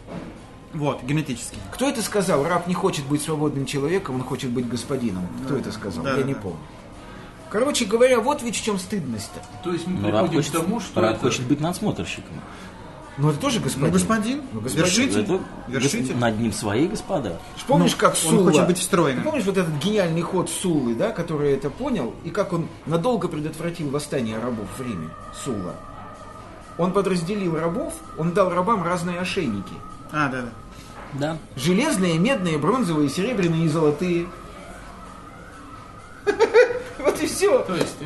Вот, 0.73 1.03
генетически. 1.03 1.57
Кто 1.73 1.89
это 1.89 2.01
сказал? 2.03 2.45
Раб 2.47 2.67
не 2.67 2.75
хочет 2.75 3.05
быть 3.07 3.23
свободным 3.23 3.67
человеком, 3.67 4.15
он 4.17 4.23
хочет 4.23 4.51
быть 4.51 4.69
господином. 4.69 5.27
Кто 5.45 5.57
это 5.57 5.71
сказал? 5.73 6.03
Да, 6.05 6.11
Я 6.13 6.17
да, 6.19 6.23
не 6.23 6.35
да. 6.35 6.41
помню. 6.41 6.59
Короче 7.51 7.85
говоря, 7.85 8.21
вот 8.21 8.43
ведь 8.43 8.57
в 8.57 8.65
чем 8.65 8.79
стыдность-то. 8.79 9.41
То 9.63 9.73
есть 9.75 9.87
мы 9.87 10.01
Но 10.01 10.11
раб 10.11 10.23
приходим 10.31 10.39
хочет, 10.39 10.53
к 10.53 10.61
тому, 10.65 10.81
что 10.81 11.01
раб 11.03 11.11
это- 11.17 11.21
хочет 11.21 11.43
быть 11.47 11.61
надсмотрщиком. 11.61 12.41
Ну 13.19 13.29
это 13.29 13.39
тоже 13.39 13.61
господин. 13.61 13.89
Ну, 13.89 13.93
господин, 13.93 14.43
Ну, 14.53 14.61
господин. 14.63 14.87
вершитель. 14.87 15.21
Это 15.25 15.41
Вершитель. 15.69 16.17
над 16.17 16.41
ним 16.41 16.51
свои 16.51 16.89
господа. 16.89 17.39
Помнишь, 17.67 17.93
Ну, 17.93 17.99
как 17.99 18.13
он 18.13 18.17
Сулла... 18.17 18.51
хочет 18.51 18.67
быть 18.67 18.79
встроенным. 18.79 19.23
Ты 19.23 19.29
помнишь 19.29 19.45
вот 19.45 19.59
этот 19.59 19.75
гениальный 19.85 20.23
ход 20.23 20.49
Суллы, 20.49 20.95
да, 20.95 21.11
который 21.11 21.53
это 21.53 21.69
понял, 21.69 22.15
и 22.25 22.31
как 22.31 22.55
он 22.55 22.69
надолго 22.87 23.29
предотвратил 23.29 23.91
восстание 23.91 24.39
рабов 24.39 24.67
в 24.79 24.81
Риме, 24.81 25.11
Сулла? 25.45 25.75
Он 26.79 26.93
подразделил 26.93 27.59
рабов, 27.59 27.95
он 28.19 28.33
дал 28.33 28.51
рабам 28.51 28.83
разные 28.83 29.21
ошейники. 29.21 29.75
А, 30.11 30.29
да, 30.29 30.43
да. 30.43 30.49
Да. 31.15 31.39
Железные, 31.57 32.19
медные, 32.19 32.59
бронзовые, 32.59 33.09
серебряные 33.09 33.67
и 33.67 33.69
золотые. 33.69 34.27
Вот 36.99 37.21
и 37.21 37.27
все. 37.27 37.59
То 37.63 37.75
есть, 37.75 37.97
э, 38.01 38.05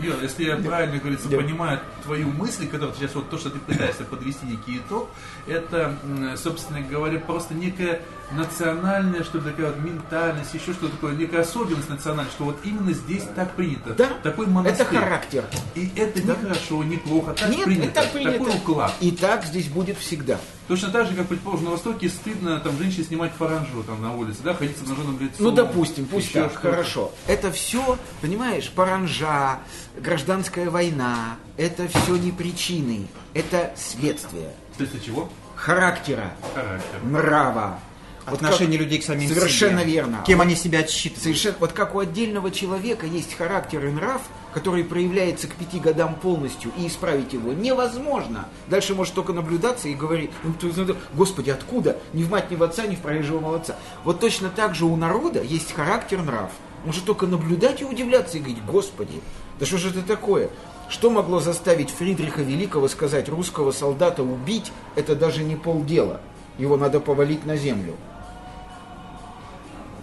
Юр, 0.00 0.22
если 0.22 0.44
я 0.44 0.56
правильно, 0.56 0.94
как 0.94 1.02
говорится, 1.02 1.28
понимаю 1.28 1.80
твою 2.08 2.28
мысль, 2.28 2.66
которую 2.66 2.96
сейчас 2.96 3.14
вот 3.14 3.28
то, 3.28 3.36
что 3.36 3.50
ты 3.50 3.58
пытаешься 3.58 4.04
подвести 4.04 4.46
некий 4.46 4.78
итог, 4.78 5.10
это, 5.46 5.94
собственно 6.42 6.80
говоря, 6.80 7.18
просто 7.20 7.52
некая 7.52 8.00
национальная, 8.32 9.22
что 9.24 9.38
ли, 9.38 9.44
такая 9.44 9.66
вот 9.66 9.78
ментальность, 9.78 10.54
еще 10.54 10.72
что 10.72 10.88
такое, 10.88 11.14
некая 11.14 11.42
особенность 11.42 11.88
национальная, 11.90 12.30
что 12.32 12.44
вот 12.44 12.56
именно 12.64 12.92
здесь 12.92 13.24
так 13.36 13.52
принято. 13.54 13.92
Да, 13.94 14.08
Такой 14.22 14.46
монастырь. 14.46 14.86
это 14.86 14.96
характер. 14.98 15.44
И 15.74 15.90
это 15.96 16.22
не 16.22 16.32
хорошо, 16.34 16.82
не 16.82 16.96
плохо, 16.96 17.34
так 17.34 17.50
Нет, 17.50 17.64
принято. 17.64 17.86
это 17.88 17.94
так 18.02 18.12
принято. 18.12 18.38
Такой 18.38 18.54
уклад. 18.56 18.94
И 19.00 19.10
так 19.12 19.44
здесь 19.44 19.68
будет 19.68 19.98
всегда. 19.98 20.38
Точно 20.66 20.90
так 20.90 21.06
же, 21.08 21.14
как, 21.14 21.26
предположим, 21.28 21.66
на 21.66 21.70
Востоке 21.72 22.08
стыдно 22.08 22.58
там 22.60 22.76
женщине 22.78 23.04
снимать 23.04 23.32
паранжу 23.34 23.82
там 23.84 24.02
на 24.02 24.14
улице, 24.14 24.40
да, 24.44 24.52
ходить 24.54 24.76
с 24.78 24.82
обнаженным 24.82 25.18
лицом. 25.18 25.36
Ну, 25.38 25.50
допустим, 25.50 26.06
пусть 26.06 26.32
так, 26.32 26.50
что-то. 26.52 26.70
хорошо. 26.70 27.12
Это 27.26 27.50
все, 27.52 27.98
понимаешь, 28.20 28.70
паранжа, 28.70 29.60
гражданская 29.98 30.68
война, 30.68 31.36
это 31.58 31.86
все 31.88 32.16
не 32.16 32.32
причины, 32.32 33.06
это 33.34 33.72
следствие 33.76 34.52
Вследствие 34.72 35.02
чего? 35.04 35.28
характера, 35.54 36.32
Характер. 36.54 37.00
нрава. 37.04 37.78
Вот 38.26 38.42
Отношение 38.42 38.78
как- 38.78 38.84
людей 38.84 38.98
к 39.00 39.04
самим 39.04 39.26
Совершенно 39.28 39.80
себе. 39.80 39.92
верно. 39.92 40.22
Кем 40.26 40.42
они 40.42 40.54
себя 40.54 40.80
отсчитывают. 40.80 41.22
Совершенно, 41.22 41.56
вот 41.60 41.72
как 41.72 41.94
у 41.94 41.98
отдельного 42.00 42.50
человека 42.50 43.06
есть 43.06 43.32
характер 43.34 43.86
и 43.86 43.90
нрав, 43.90 44.20
который 44.52 44.84
проявляется 44.84 45.48
к 45.48 45.54
пяти 45.54 45.80
годам 45.80 46.14
полностью, 46.14 46.70
и 46.76 46.86
исправить 46.88 47.32
его 47.32 47.54
невозможно. 47.54 48.46
Дальше 48.66 48.94
может 48.94 49.14
только 49.14 49.32
наблюдаться 49.32 49.88
и 49.88 49.94
говорить, 49.94 50.30
«Ну, 50.44 50.52
ну, 50.76 50.96
Господи, 51.14 51.48
откуда? 51.48 51.96
Ни 52.12 52.22
в 52.22 52.30
мать, 52.30 52.50
ни 52.50 52.56
в 52.56 52.62
отца, 52.62 52.86
ни 52.86 52.96
в 52.96 53.00
проезжего 53.00 53.40
молодца. 53.40 53.76
Вот 54.04 54.20
точно 54.20 54.50
так 54.50 54.74
же 54.74 54.84
у 54.84 54.94
народа 54.96 55.42
есть 55.42 55.72
характер, 55.72 56.20
нрав. 56.22 56.50
Может 56.84 57.06
только 57.06 57.26
наблюдать 57.26 57.80
и 57.80 57.86
удивляться 57.86 58.36
и 58.36 58.40
говорить, 58.40 58.62
Господи, 58.66 59.22
да 59.58 59.64
что 59.64 59.78
же 59.78 59.88
это 59.88 60.02
такое? 60.02 60.50
Что 60.88 61.10
могло 61.10 61.40
заставить 61.40 61.90
Фридриха 61.90 62.42
Великого 62.42 62.88
сказать, 62.88 63.28
русского 63.28 63.72
солдата 63.72 64.22
убить, 64.22 64.72
это 64.96 65.14
даже 65.14 65.44
не 65.44 65.56
полдела. 65.56 66.20
Его 66.58 66.76
надо 66.76 66.98
повалить 67.00 67.44
на 67.44 67.56
землю. 67.56 67.94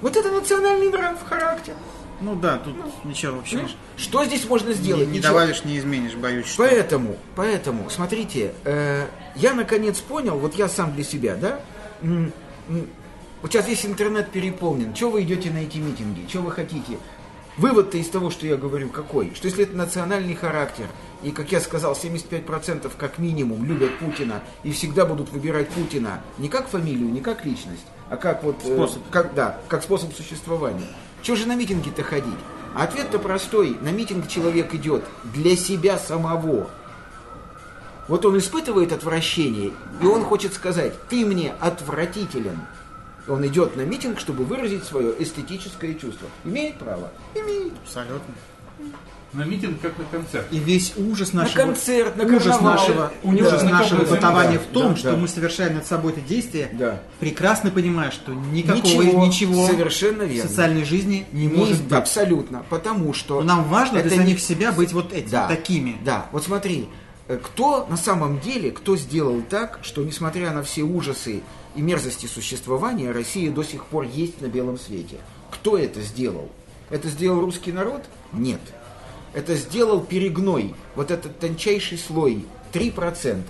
Вот 0.01 0.15
это 0.15 0.29
национальный 0.29 0.89
нрав, 0.89 1.23
характер. 1.27 1.73
Ну 2.21 2.35
да, 2.35 2.57
тут 2.57 2.75
ничего 3.03 3.37
вообще 3.37 3.55
Понимаешь? 3.57 3.77
Что 3.97 4.23
здесь 4.25 4.47
можно 4.47 4.69
не, 4.69 4.75
сделать? 4.75 5.07
не 5.07 5.17
Ничего. 5.17 5.33
добавишь, 5.33 5.65
не 5.65 5.77
изменишь, 5.77 6.15
боюсь, 6.15 6.45
что. 6.45 6.63
Поэтому, 6.63 7.17
поэтому, 7.35 7.89
смотрите, 7.89 8.53
э, 8.63 9.07
я 9.35 9.53
наконец 9.53 9.99
понял, 9.99 10.37
вот 10.37 10.55
я 10.55 10.69
сам 10.69 10.93
для 10.93 11.03
себя, 11.03 11.35
да, 11.35 11.59
вот 13.41 13.51
сейчас 13.51 13.67
весь 13.67 13.85
интернет 13.85 14.31
переполнен, 14.31 14.95
что 14.95 15.11
вы 15.11 15.23
идете 15.23 15.51
на 15.51 15.57
эти 15.57 15.77
митинги, 15.77 16.25
что 16.27 16.39
вы 16.39 16.51
хотите? 16.51 16.97
Вывод-то 17.57 17.97
из 17.97 18.09
того, 18.09 18.31
что 18.31 18.45
я 18.45 18.57
говорю, 18.57 18.89
какой? 18.89 19.33
Что 19.33 19.47
если 19.47 19.63
это 19.63 19.77
национальный 19.77 20.35
характер, 20.35 20.87
и, 21.23 21.31
как 21.31 21.51
я 21.51 21.61
сказал, 21.61 21.93
75% 21.93 22.91
как 22.97 23.17
минимум 23.17 23.63
любят 23.63 23.97
Путина 23.97 24.41
и 24.63 24.71
всегда 24.71 25.05
будут 25.05 25.31
выбирать 25.31 25.69
Путина 25.69 26.21
не 26.37 26.49
как 26.49 26.67
фамилию, 26.67 27.09
не 27.09 27.21
как 27.21 27.45
личность, 27.45 27.85
а 28.09 28.17
как 28.17 28.43
вот... 28.43 28.57
э, 28.65 28.73
Способ. 28.75 29.01
как, 29.09 29.33
да, 29.33 29.59
как 29.69 29.83
способ 29.83 30.13
существования. 30.13 30.87
Чего 31.21 31.37
же 31.37 31.47
на 31.47 31.55
митинги-то 31.55 32.03
ходить? 32.03 32.33
Ответ-то 32.75 33.19
простой. 33.19 33.77
На 33.79 33.89
митинг 33.89 34.27
человек 34.27 34.73
идет 34.75 35.05
для 35.23 35.55
себя 35.55 35.97
самого. 35.97 36.69
Вот 38.09 38.25
он 38.25 38.37
испытывает 38.37 38.91
отвращение, 38.91 39.71
и 40.01 40.05
он 40.05 40.23
хочет 40.23 40.53
сказать, 40.53 40.93
ты 41.09 41.25
мне 41.25 41.53
отвратителен. 41.59 42.59
Он 43.27 43.45
идет 43.47 43.75
на 43.75 43.81
митинг, 43.81 44.19
чтобы 44.19 44.43
выразить 44.45 44.83
свое 44.83 45.13
эстетическое 45.19 45.93
чувство. 45.95 46.27
Имеет 46.43 46.77
право? 46.77 47.11
Имеет. 47.33 47.73
Абсолютно. 47.83 48.35
На 49.33 49.43
митинг, 49.43 49.81
как 49.81 49.97
на 49.97 50.05
концерт. 50.05 50.45
И 50.51 50.59
весь 50.59 50.93
ужас 50.95 51.33
нашего, 51.33 51.57
концерт, 51.65 52.15
на 52.15 52.23
ужас 52.23 52.61
нашего, 52.61 53.11
У 53.21 53.31
ужас 53.31 53.63
него 53.63 53.69
нашего 53.73 54.05
бытования 54.05 54.59
да, 54.59 54.63
в 54.63 54.67
том, 54.67 54.91
да, 54.91 54.95
что 54.95 55.11
да. 55.11 55.17
мы 55.17 55.27
совершаем 55.27 55.75
над 55.75 55.85
собой 55.85 56.13
это 56.13 56.21
действие, 56.21 56.69
Да. 56.71 57.01
прекрасно 57.19 57.69
понимая, 57.69 58.11
что 58.11 58.33
никакого 58.33 59.01
Ничего, 59.01 59.25
ничего, 59.25 59.67
совершенно 59.67 60.23
верно. 60.23 60.47
в 60.47 60.51
социальной 60.51 60.85
жизни 60.85 61.25
не, 61.33 61.47
Не 61.47 61.53
может 61.53 61.83
быть. 61.83 61.91
Абсолютно. 61.91 62.63
Потому 62.69 63.13
что... 63.13 63.41
Но 63.41 63.55
нам 63.55 63.63
важно 63.65 63.97
это 63.97 64.07
для 64.07 64.17
не- 64.19 64.23
самих 64.23 64.39
себя 64.39 64.71
быть 64.71 64.93
вот 64.93 65.11
этими, 65.11 65.31
Да, 65.31 65.47
такими. 65.49 65.97
Да, 66.05 66.27
вот 66.31 66.45
смотри, 66.45 66.87
кто 67.27 67.85
на 67.87 67.97
самом 67.97 68.39
деле, 68.39 68.71
кто 68.71 68.95
сделал 68.95 69.41
так, 69.41 69.79
что 69.81 70.03
несмотря 70.03 70.51
на 70.51 70.63
все 70.63 70.83
ужасы 70.83 71.41
и 71.75 71.81
мерзости 71.81 72.27
существования, 72.27 73.11
Россия 73.11 73.51
до 73.51 73.63
сих 73.63 73.85
пор 73.85 74.03
есть 74.03 74.41
на 74.41 74.47
белом 74.47 74.77
свете? 74.77 75.17
Кто 75.51 75.77
это 75.77 76.01
сделал? 76.01 76.49
Это 76.89 77.09
сделал 77.09 77.41
русский 77.41 77.71
народ? 77.71 78.03
Нет. 78.31 78.61
Это 79.33 79.55
сделал 79.55 80.01
перегной, 80.01 80.75
вот 80.95 81.11
этот 81.11 81.39
тончайший 81.39 81.97
слой, 81.97 82.45
3%. 82.71 83.41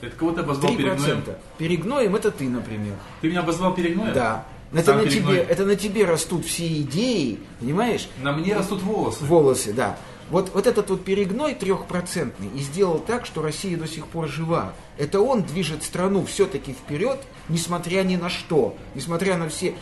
Это 0.00 0.16
кого 0.16 0.32
ты 0.32 0.40
обозвал 0.40 0.76
перегноем? 0.76 1.18
3%. 1.26 1.36
Перегноем 1.58 2.16
это 2.16 2.30
ты, 2.30 2.48
например. 2.48 2.94
Ты 3.20 3.28
меня 3.28 3.40
обозвал 3.40 3.74
перегноем? 3.74 4.12
Да. 4.12 4.44
Это 4.72 4.86
Сам 4.86 4.98
на, 4.98 5.04
перегной. 5.04 5.34
тебе, 5.34 5.42
это 5.42 5.64
на 5.64 5.76
тебе 5.76 6.04
растут 6.04 6.46
все 6.46 6.66
идеи, 6.80 7.38
понимаешь? 7.60 8.08
На 8.22 8.32
мне 8.32 8.54
растут 8.54 8.82
волосы. 8.82 9.24
Волосы, 9.24 9.72
да. 9.72 9.96
Вот, 10.32 10.52
вот 10.54 10.66
этот 10.66 10.88
вот 10.88 11.04
перегной 11.04 11.54
трехпроцентный 11.54 12.48
и 12.56 12.60
сделал 12.60 13.00
так, 13.00 13.26
что 13.26 13.42
Россия 13.42 13.76
до 13.76 13.86
сих 13.86 14.06
пор 14.06 14.28
жива. 14.28 14.72
Это 14.96 15.20
он 15.20 15.42
движет 15.42 15.82
страну 15.82 16.24
все-таки 16.24 16.72
вперед, 16.72 17.20
несмотря 17.50 18.02
ни 18.02 18.16
на 18.16 18.30
что, 18.30 18.74
несмотря 18.94 19.36
на 19.36 19.50
все... 19.50 19.74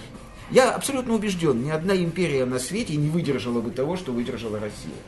Я 0.50 0.72
абсолютно 0.72 1.14
убежден, 1.14 1.62
ни 1.62 1.70
одна 1.70 1.94
империя 1.94 2.46
на 2.46 2.58
свете 2.58 2.96
не 2.96 3.08
выдержала 3.08 3.60
бы 3.60 3.70
того, 3.70 3.96
что 3.96 4.10
выдержала 4.10 4.58
Россия. 4.58 4.98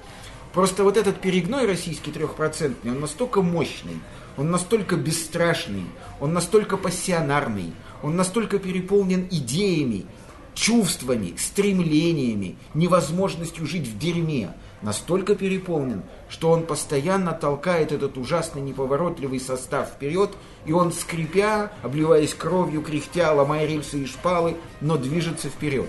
Просто 0.52 0.84
вот 0.84 0.96
этот 0.96 1.20
перегной 1.20 1.66
российский 1.66 2.12
трехпроцентный, 2.12 2.92
он 2.92 3.00
настолько 3.00 3.42
мощный, 3.42 3.98
он 4.36 4.52
настолько 4.52 4.94
бесстрашный, 4.94 5.86
он 6.20 6.32
настолько 6.34 6.76
пассионарный, 6.76 7.72
он 8.04 8.14
настолько 8.14 8.60
переполнен 8.60 9.26
идеями, 9.28 10.06
чувствами, 10.54 11.34
стремлениями, 11.36 12.54
невозможностью 12.74 13.66
жить 13.66 13.88
в 13.88 13.98
дерьме, 13.98 14.54
настолько 14.82 15.34
переполнен, 15.34 16.02
что 16.28 16.50
он 16.50 16.66
постоянно 16.66 17.32
толкает 17.32 17.92
этот 17.92 18.18
ужасный 18.18 18.62
неповоротливый 18.62 19.40
состав 19.40 19.88
вперед, 19.88 20.30
и 20.66 20.72
он, 20.72 20.92
скрипя, 20.92 21.72
обливаясь 21.82 22.34
кровью, 22.34 22.82
кряхтя, 22.82 23.32
ломая 23.32 23.66
рельсы 23.66 24.00
и 24.00 24.06
шпалы, 24.06 24.56
но 24.80 24.96
движется 24.96 25.48
вперед. 25.48 25.88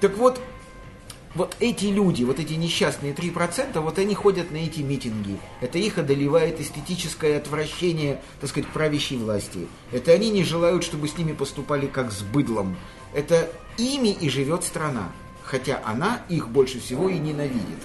Так 0.00 0.16
вот, 0.16 0.40
вот 1.34 1.56
эти 1.60 1.86
люди, 1.86 2.24
вот 2.24 2.40
эти 2.40 2.54
несчастные 2.54 3.12
3%, 3.12 3.78
вот 3.80 3.98
они 3.98 4.14
ходят 4.14 4.50
на 4.50 4.56
эти 4.56 4.80
митинги. 4.80 5.38
Это 5.60 5.78
их 5.78 5.98
одолевает 5.98 6.60
эстетическое 6.60 7.36
отвращение, 7.38 8.20
так 8.40 8.50
сказать, 8.50 8.68
правящей 8.70 9.18
власти. 9.18 9.68
Это 9.92 10.12
они 10.12 10.30
не 10.30 10.44
желают, 10.44 10.84
чтобы 10.84 11.08
с 11.08 11.16
ними 11.16 11.32
поступали 11.32 11.86
как 11.86 12.12
с 12.12 12.22
быдлом. 12.22 12.76
Это 13.14 13.50
ими 13.76 14.08
и 14.08 14.28
живет 14.28 14.64
страна. 14.64 15.12
Хотя 15.44 15.80
она 15.84 16.22
их 16.28 16.48
больше 16.48 16.80
всего 16.80 17.08
и 17.08 17.18
ненавидит. 17.18 17.78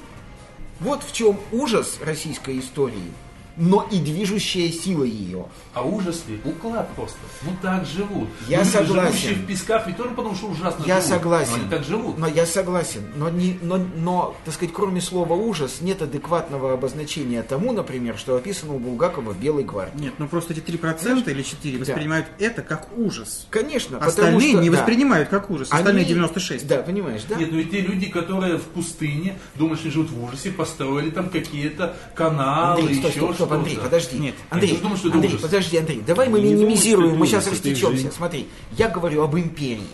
Вот 0.80 1.04
в 1.04 1.14
чем 1.14 1.40
ужас 1.52 2.00
российской 2.02 2.60
истории, 2.60 3.12
но 3.58 3.88
и 3.92 4.00
движущая 4.00 4.72
сила 4.72 5.04
ее. 5.04 5.46
А 5.74 5.84
ужас 5.84 6.24
ли? 6.28 6.40
Уклад 6.44 6.90
просто. 6.96 7.18
Ну 7.44 7.52
так 7.62 7.86
живут. 7.86 8.30
Я 8.48 8.60
Люди, 8.60 8.70
согласен. 8.70 9.12
Живущие 9.14 9.36
в 9.36 9.46
песках, 9.48 9.88
ведь 9.88 9.98
тоже 9.98 10.10
потому 10.12 10.36
что 10.36 10.48
ужасно 10.48 10.84
Я 10.86 10.96
живут. 11.02 11.10
согласен. 11.10 11.52
Но 11.54 11.62
они 11.62 11.70
так 11.70 11.84
живут. 11.84 12.18
Но 12.18 12.28
я 12.28 12.46
согласен. 12.46 13.02
Но, 13.16 13.30
не, 13.30 13.58
но, 13.62 13.78
но, 13.96 14.36
так 14.46 14.54
сказать, 14.54 14.74
кроме 14.74 15.02
слова 15.02 15.34
ужас, 15.34 15.78
нет 15.82 16.02
адекватного 16.02 16.74
обозначения 16.74 17.44
тому, 17.44 17.72
например, 17.74 18.18
что 18.18 18.36
описано 18.36 18.74
у 18.76 18.80
Булгакова 18.80 19.34
в 19.34 19.40
Белой 19.40 19.64
гвардии. 19.64 20.00
Нет, 20.04 20.14
ну 20.18 20.28
просто 20.28 20.54
эти 20.54 20.60
3% 20.62 21.30
или 21.30 21.42
4 21.44 21.78
воспринимают 21.78 22.28
это 22.40 22.62
как 22.62 22.88
ужас. 22.98 23.48
Конечно, 23.50 23.98
Остальные 23.98 24.52
что- 24.54 24.62
не 24.62 24.70
да. 24.70 24.78
воспринимают 24.78 25.30
как 25.30 25.50
ужас. 25.50 25.70
Остальные 25.72 26.02
Они- 26.06 26.10
96. 26.14 26.68
Да, 26.68 26.78
понимаешь, 26.82 27.24
да? 27.30 27.36
Нет, 27.36 27.52
ну 27.52 27.60
и 27.60 27.66
те 27.66 27.82
люди, 27.82 28.08
которые 28.08 28.58
в 28.58 28.64
пустыне, 28.64 29.38
думаешь, 29.56 29.80
они 29.84 29.92
живут 29.92 30.10
в 30.12 30.24
ужасе, 30.24 30.52
построили 30.52 31.10
там 31.10 31.30
какие-то 31.30 31.96
каналы, 32.16 32.94
стоп, 32.96 33.12
еще 33.12 33.34
стоп, 33.34 33.43
стоп. 33.46 33.60
Андрей, 33.60 33.78
подожди. 33.78 34.18
Нет, 34.18 34.36
Андрей, 34.50 34.78
думаю, 34.78 34.98
что 34.98 35.12
Андрей, 35.12 35.38
подожди, 35.38 35.78
Андрей, 35.78 36.02
давай 36.06 36.30
мы 36.30 36.42
минимизируем, 36.42 37.18
мы 37.18 37.28
сейчас 37.28 37.48
растечемся. 37.48 38.12
Смотри, 38.12 38.48
я 38.78 38.90
говорю 38.90 39.24
об 39.24 39.36
империи. 39.36 39.88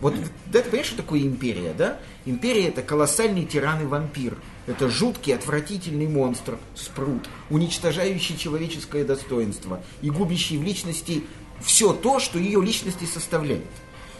Вот 0.00 0.14
да, 0.52 0.60
ты 0.60 0.64
понимаешь, 0.64 0.88
что 0.88 0.98
такое 0.98 1.20
империя, 1.20 1.72
да? 1.72 1.98
Империя 2.26 2.68
это 2.68 2.82
колоссальный 2.82 3.46
тиран 3.46 3.82
и 3.82 3.86
вампир. 3.86 4.36
Это 4.66 4.90
жуткий, 4.90 5.34
отвратительный 5.34 6.06
монстр, 6.06 6.58
спрут, 6.74 7.28
уничтожающий 7.48 8.36
человеческое 8.36 9.04
достоинство 9.04 9.80
и 10.02 10.10
губящий 10.10 10.58
в 10.58 10.62
личности 10.62 11.24
все 11.62 11.94
то, 11.94 12.18
что 12.18 12.38
ее 12.38 12.60
личности 12.62 13.04
составляет. 13.04 13.64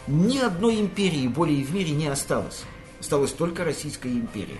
Ни 0.07 0.39
одной 0.39 0.79
империи 0.79 1.27
более 1.27 1.63
в 1.63 1.73
мире 1.73 1.91
не 1.91 2.07
осталось. 2.07 2.63
Осталась 2.99 3.31
только 3.31 3.63
Российская 3.63 4.09
империя. 4.09 4.57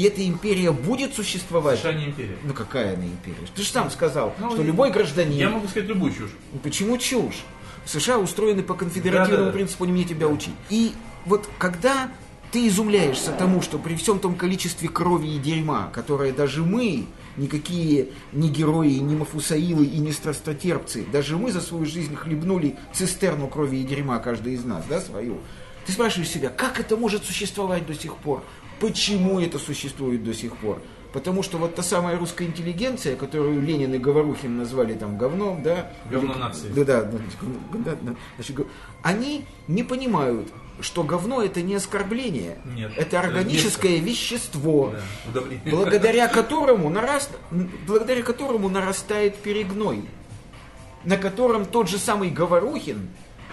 И 0.00 0.04
эта 0.04 0.26
империя 0.26 0.72
будет 0.72 1.12
существовать. 1.12 1.78
США 1.78 1.92
не 1.92 2.06
империя. 2.06 2.38
Ну 2.42 2.54
какая 2.54 2.94
она 2.94 3.04
империя? 3.04 3.36
Ты 3.54 3.60
же 3.60 3.68
сам 3.68 3.90
сказал, 3.90 4.34
Ну, 4.38 4.50
что 4.52 4.62
любой 4.62 4.90
гражданин... 4.90 5.36
Я 5.36 5.50
могу 5.50 5.68
сказать 5.68 5.90
любую 5.90 6.10
чушь. 6.14 6.30
Ну, 6.54 6.58
Почему 6.60 6.96
чушь? 6.96 7.44
США 7.84 8.16
устроены 8.18 8.62
по 8.62 8.72
конфедеративному 8.72 9.36
Да-да-да. 9.36 9.52
принципу, 9.52 9.84
не 9.84 9.92
мне 9.92 10.04
тебя 10.04 10.26
учить. 10.26 10.54
И 10.70 10.92
вот 11.26 11.50
когда 11.58 12.08
ты 12.50 12.66
изумляешься 12.66 13.30
тому, 13.32 13.60
что 13.60 13.76
при 13.78 13.94
всем 13.94 14.20
том 14.20 14.36
количестве 14.36 14.88
крови 14.88 15.28
и 15.28 15.38
дерьма, 15.38 15.90
которое 15.92 16.32
даже 16.32 16.64
мы, 16.64 17.04
никакие 17.36 18.08
не 18.32 18.48
герои, 18.48 18.94
не 18.94 19.14
мафусаилы 19.16 19.84
и 19.84 19.98
не 19.98 20.12
страстотерпцы, 20.12 21.04
даже 21.12 21.36
мы 21.36 21.52
за 21.52 21.60
свою 21.60 21.84
жизнь 21.84 22.16
хлебнули 22.16 22.78
цистерну 22.94 23.48
крови 23.48 23.76
и 23.76 23.84
дерьма, 23.84 24.18
каждый 24.18 24.54
из 24.54 24.64
нас, 24.64 24.82
да, 24.88 24.98
свою. 25.02 25.40
Ты 25.84 25.92
спрашиваешь 25.92 26.30
себя, 26.30 26.48
как 26.48 26.80
это 26.80 26.96
может 26.96 27.24
существовать 27.24 27.86
до 27.86 27.94
сих 27.94 28.16
пор? 28.16 28.42
Почему 28.80 29.38
это 29.38 29.58
существует 29.58 30.24
до 30.24 30.34
сих 30.34 30.56
пор? 30.56 30.82
Потому 31.12 31.42
что 31.42 31.58
вот 31.58 31.74
та 31.74 31.82
самая 31.82 32.16
русская 32.18 32.46
интеллигенция, 32.46 33.16
которую 33.16 33.60
Ленин 33.60 33.92
и 33.94 33.98
Говорухин 33.98 34.56
назвали 34.56 34.94
там 34.94 35.18
говном, 35.18 35.62
да? 35.62 35.92
Говно 36.10 36.34
нации. 36.34 36.68
Да, 36.68 36.84
да, 36.84 37.02
да, 37.02 37.18
да, 37.84 37.96
да, 38.00 38.14
значит, 38.36 38.66
они 39.02 39.44
не 39.66 39.82
понимают, 39.82 40.48
что 40.80 41.02
говно 41.02 41.42
это 41.42 41.62
не 41.62 41.74
оскорбление, 41.74 42.58
Нет, 42.64 42.92
это 42.96 43.02
это 43.16 43.20
органическое 43.20 43.98
вещество, 43.98 44.94
Да, 45.34 45.42
благодаря 45.66 46.28
которому, 46.28 46.88
нараст... 46.88 47.30
благодаря 47.86 48.22
которому 48.22 48.68
нарастает 48.68 49.36
перегной, 49.36 50.04
на 51.04 51.16
котором 51.16 51.66
тот 51.66 51.88
же 51.88 51.98
самый 51.98 52.30
Говорухин 52.30 53.10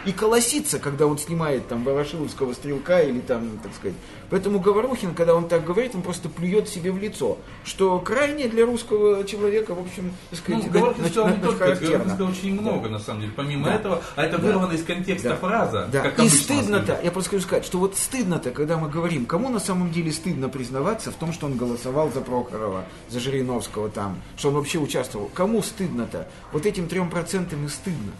и 0.08 0.12
колосится, 0.14 0.80
когда 0.80 1.06
он 1.06 1.18
снимает 1.18 1.68
там 1.68 1.84
Ворошиловского 1.84 2.54
стрелка 2.54 3.02
или 3.02 3.20
там, 3.20 3.60
так 3.62 3.74
сказать. 3.76 3.98
Поэтому 4.30 4.60
Говорухин, 4.60 5.14
когда 5.14 5.36
он 5.36 5.48
так 5.48 5.66
говорит, 5.66 5.96
он 5.96 6.02
просто 6.02 6.30
плюет 6.30 6.68
себе 6.70 6.92
в 6.92 6.98
лицо, 6.98 7.38
что 7.66 8.00
крайне 8.00 8.48
для 8.48 8.66
русского 8.66 9.24
человека, 9.26 9.76
в 9.76 9.80
общем, 9.80 10.12
так 10.32 10.40
Ну, 10.48 10.58
сказать, 10.62 10.72
Говорухин 10.72 11.04
на- 11.04 11.10
сказал 11.10 11.28
на- 11.30 11.36
не 11.36 11.42
только 11.44 11.66
Говорухин 11.66 12.02
сказал 12.10 12.28
очень 12.30 12.62
много, 12.62 12.90
на 12.90 13.00
самом 13.00 13.22
деле, 13.22 13.34
помимо 13.36 13.66
Да. 13.66 13.76
этого, 13.76 14.02
а 14.16 14.24
это 14.24 14.38
Да. 14.38 14.44
вырвано 14.48 14.74
из 14.74 14.84
контекста 14.84 15.30
Да. 15.30 15.36
фраза, 15.36 15.90
Да. 15.92 16.02
как 16.04 16.20
И 16.20 16.30
стыдно-то, 16.30 17.00
я 17.04 17.12
просто 17.12 17.32
хочу 17.32 17.44
сказать, 17.44 17.66
что 17.66 17.78
вот 17.80 17.96
стыдно-то, 17.98 18.52
когда 18.52 18.78
мы 18.78 18.90
говорим, 18.90 19.26
кому 19.26 19.50
на 19.50 19.60
самом 19.60 19.92
деле 19.92 20.12
стыдно 20.12 20.48
признаваться 20.50 21.12
в 21.12 21.16
том, 21.16 21.34
что 21.34 21.46
он 21.48 21.58
голосовал 21.58 22.12
за 22.14 22.22
Прохорова, 22.22 22.86
за 23.10 23.20
Жириновского 23.20 23.90
там, 23.90 24.22
что 24.38 24.50
он 24.50 24.56
вообще 24.56 24.78
участвовал. 24.80 25.30
Кому 25.34 25.62
стыдно-то? 25.62 26.28
Вот 26.54 26.66
этим 26.66 26.88
трем 26.88 27.10
процентам 27.10 27.66
и 27.66 27.70
стыдно. 27.70 28.12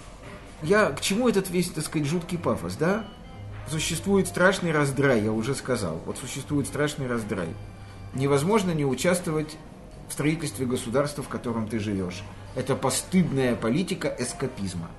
Я 0.64 0.90
к 0.92 1.02
чему 1.02 1.30
этот 1.30 1.50
весь, 1.50 1.70
так 1.70 1.86
сказать, 1.86 2.08
жуткий 2.08 2.38
пафос, 2.38 2.76
да? 2.76 3.06
Существует 3.70 4.28
страшный 4.28 4.72
раздрай, 4.72 5.22
я 5.22 5.32
уже 5.32 5.54
сказал. 5.54 6.02
Вот 6.06 6.18
существует 6.18 6.68
страшный 6.68 7.08
раздрай. 7.08 7.50
Невозможно 8.14 8.72
не 8.72 8.86
участвовать 8.86 9.58
в 10.10 10.14
строительстве 10.14 10.66
государства, 10.66 11.24
в 11.24 11.28
котором 11.28 11.68
ты 11.68 11.80
живешь. 11.80 12.24
Это 12.56 12.76
постыдная 12.76 13.56
политика 13.56 14.08
эскапизма 14.18 14.90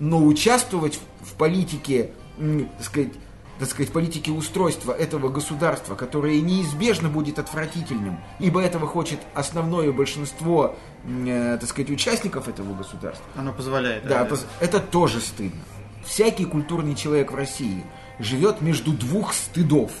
но 0.00 0.24
участвовать 0.24 0.98
в, 1.20 1.34
политике, 1.34 2.10
так 2.38 2.82
сказать, 2.84 3.12
так 3.60 3.68
сказать, 3.68 3.92
политике 3.92 4.32
устройства 4.32 4.90
этого 4.92 5.28
государства, 5.28 5.94
которое 5.94 6.40
неизбежно 6.40 7.10
будет 7.10 7.38
отвратительным, 7.38 8.18
ибо 8.38 8.60
этого 8.62 8.86
хочет 8.88 9.20
основное 9.34 9.92
большинство, 9.92 10.76
э, 11.04 11.58
так 11.60 11.68
сказать, 11.68 11.90
участников 11.90 12.48
этого 12.48 12.74
государства, 12.74 13.24
Оно 13.36 13.52
позволяет. 13.52 14.08
да, 14.08 14.26
пос- 14.26 14.46
это 14.60 14.80
тоже 14.80 15.20
стыдно. 15.20 15.60
Всякий 16.04 16.46
культурный 16.46 16.94
человек 16.94 17.30
в 17.32 17.34
России 17.34 17.84
живет 18.18 18.62
между 18.62 18.92
двух 18.92 19.34
стыдов. 19.34 19.92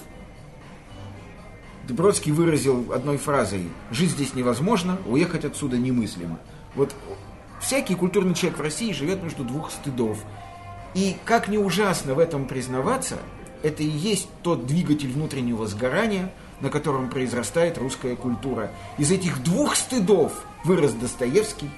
Бродский 1.88 2.32
выразил 2.32 2.92
одной 2.92 3.18
фразой 3.18 3.68
«Жить 3.90 4.10
здесь 4.10 4.34
невозможно, 4.34 4.96
уехать 5.06 5.44
отсюда 5.44 5.76
немыслимо». 5.76 6.38
Вот 6.74 6.94
всякий 7.60 7.94
культурный 7.96 8.34
человек 8.34 8.58
в 8.58 8.62
России 8.62 8.92
живет 8.92 9.22
между 9.22 9.44
двух 9.44 9.70
стыдов. 9.70 10.18
И 10.94 11.16
как 11.24 11.48
не 11.48 11.58
ужасно 11.58 12.14
в 12.14 12.18
этом 12.20 12.46
признаваться, 12.46 13.18
это 13.62 13.82
и 13.82 13.88
есть 13.88 14.28
тот 14.42 14.66
двигатель 14.66 15.12
внутреннего 15.12 15.66
сгорания, 15.66 16.32
на 16.60 16.70
котором 16.70 17.08
произрастает 17.08 17.78
русская 17.78 18.16
культура. 18.16 18.70
Из 18.98 19.10
этих 19.10 19.42
двух 19.42 19.76
стыдов 19.76 20.44
вырос 20.64 20.92
Достоевский, 20.92 21.70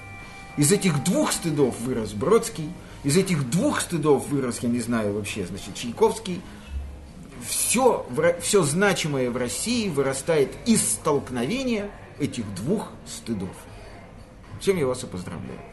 из 0.57 0.71
этих 0.71 1.03
двух 1.03 1.31
стыдов 1.31 1.79
вырос 1.81 2.13
Бродский, 2.13 2.69
из 3.03 3.17
этих 3.17 3.49
двух 3.49 3.81
стыдов 3.81 4.27
вырос, 4.29 4.59
я 4.59 4.69
не 4.69 4.79
знаю 4.79 5.13
вообще, 5.13 5.45
значит, 5.45 5.75
Чайковский. 5.75 6.41
Все, 7.45 8.05
все 8.41 8.63
значимое 8.63 9.29
в 9.29 9.35
России 9.35 9.89
вырастает 9.89 10.51
из 10.65 10.81
столкновения 10.81 11.89
этих 12.19 12.45
двух 12.55 12.89
стыдов. 13.05 13.55
Чем 14.61 14.77
я 14.77 14.87
вас 14.87 15.03
и 15.03 15.07
поздравляю. 15.07 15.72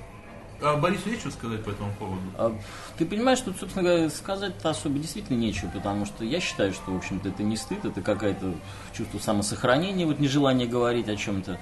А 0.63 0.77
Борису 0.77 1.09
есть 1.09 1.21
что 1.23 1.31
сказать 1.31 1.65
по 1.65 1.71
этому 1.71 1.93
поводу? 1.99 2.23
А, 2.37 2.55
Ты 2.99 3.07
понимаешь, 3.07 3.39
что, 3.39 3.53
собственно 3.59 3.83
говоря, 3.83 4.11
сказать-то 4.11 4.71
особо 4.71 4.99
действительно 4.99 5.37
нечего, 5.39 5.71
потому 5.71 6.05
что 6.07 6.25
я 6.25 6.41
считаю, 6.41 6.73
что, 6.73 6.93
в 6.93 6.97
общем-то, 6.97 7.29
это 7.31 7.43
не 7.43 7.57
стыд, 7.57 7.85
это 7.85 8.03
какое-то 8.03 8.55
чувство 8.93 9.19
самосохранения, 9.19 10.07
вот 10.07 10.19
нежелание 10.19 10.69
говорить 10.69 11.09
о 11.09 11.17
чем-то. 11.17 11.59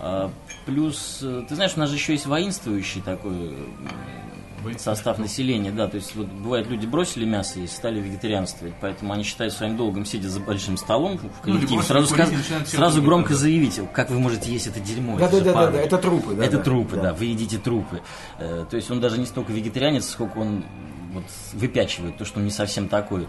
А, 0.00 0.30
Плюс, 0.66 1.20
э, 1.22 1.44
ты 1.48 1.54
знаешь, 1.54 1.72
у 1.76 1.80
нас 1.80 1.88
же 1.88 1.96
еще 1.96 2.12
есть 2.12 2.26
воинствующий 2.26 3.00
такой 3.00 3.56
м, 4.72 4.78
состав 4.78 5.18
населения, 5.18 5.70
да, 5.70 5.88
то 5.88 5.96
есть 5.96 6.14
вот 6.14 6.26
бывает 6.26 6.66
люди 6.68 6.86
бросили 6.86 7.24
мясо 7.24 7.60
и 7.60 7.66
стали 7.66 8.00
вегетарианствовать, 8.00 8.74
поэтому 8.80 9.12
они 9.12 9.22
считают 9.24 9.52
своим 9.54 9.76
долгом, 9.76 10.04
сидя 10.04 10.28
за 10.28 10.40
большим 10.40 10.76
столом 10.76 11.18
в 11.18 11.40
коллективе, 11.40 11.76
бросили 11.76 11.82
сразу, 11.88 12.14
сказ- 12.14 12.66
сразу 12.66 13.02
громко 13.02 13.30
да. 13.30 13.36
заявить, 13.36 13.80
как 13.92 14.10
вы 14.10 14.18
можете 14.20 14.52
есть 14.52 14.66
это 14.66 14.80
дерьмо, 14.80 15.16
Да, 15.18 15.26
это 15.26 15.38
да, 15.38 15.44
да, 15.44 15.44
да, 15.44 15.52
падаль». 15.54 15.72
да, 15.74 15.80
это 15.82 15.98
трупы, 15.98 16.34
да. 16.34 16.44
Это 16.44 16.56
да, 16.58 16.62
трупы, 16.62 16.96
да. 16.96 17.02
да. 17.02 17.14
вы 17.14 17.24
едите 17.26 17.58
трупы. 17.58 18.02
Э, 18.38 18.64
То 18.68 18.76
есть 18.76 18.90
он 18.90 19.00
даже 19.00 19.18
не 19.18 19.26
столько 19.26 19.52
вегетарианец, 19.52 20.08
сколько 20.08 20.38
он 20.38 20.64
вот 21.12 21.24
выпячивает 21.54 22.16
то, 22.18 22.24
что 22.24 22.38
он 22.38 22.44
не 22.44 22.50
совсем 22.50 22.88
такой. 22.88 23.26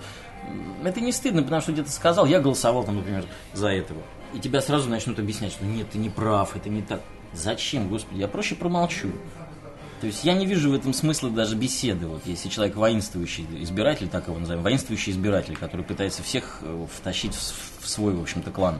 Это 0.84 1.00
не 1.02 1.12
стыдно, 1.12 1.44
потому 1.44 1.62
что 1.62 1.72
где-то 1.72 1.92
сказал, 1.92 2.26
я 2.26 2.40
голосовал 2.40 2.84
там, 2.84 2.96
например, 2.98 3.26
за 3.54 3.70
этого. 3.70 4.02
И 4.34 4.40
тебя 4.40 4.62
сразу 4.62 4.90
начнут 4.90 5.20
объяснять, 5.20 5.52
что 5.52 5.66
нет, 5.66 5.90
ты 5.92 5.98
не 5.98 6.10
прав, 6.10 6.56
это 6.56 6.70
не 6.70 6.82
так. 6.82 7.02
Зачем, 7.34 7.90
господи, 7.90 8.20
я 8.20 8.28
проще 8.28 8.56
промолчу. 8.56 9.10
То 10.02 10.08
есть 10.08 10.24
я 10.24 10.34
не 10.34 10.46
вижу 10.46 10.72
в 10.72 10.74
этом 10.74 10.94
смысла 10.94 11.30
даже 11.30 11.56
беседы. 11.56 12.08
Вот 12.08 12.22
если 12.26 12.48
человек 12.48 12.76
воинствующий 12.78 13.46
избиратель, 13.62 14.08
так 14.08 14.28
его 14.28 14.40
называем, 14.40 14.64
воинствующий 14.64 15.12
избиратель, 15.12 15.58
который 15.58 15.86
пытается 15.86 16.24
всех 16.24 16.60
э, 16.62 16.86
втащить 16.96 17.36
в, 17.36 17.88
свой, 17.88 18.14
в 18.14 18.22
общем-то, 18.22 18.50
клан. 18.52 18.80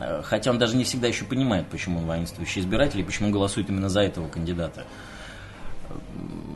Э, 0.00 0.22
Хотя 0.24 0.50
он 0.50 0.58
даже 0.58 0.76
не 0.76 0.82
всегда 0.82 1.06
еще 1.06 1.24
понимает, 1.24 1.68
почему 1.68 2.00
он 2.00 2.06
воинствующий 2.06 2.62
избиратель 2.62 2.98
и 2.98 3.04
почему 3.04 3.30
голосует 3.30 3.70
именно 3.70 3.88
за 3.88 4.00
этого 4.00 4.28
кандидата. 4.28 4.84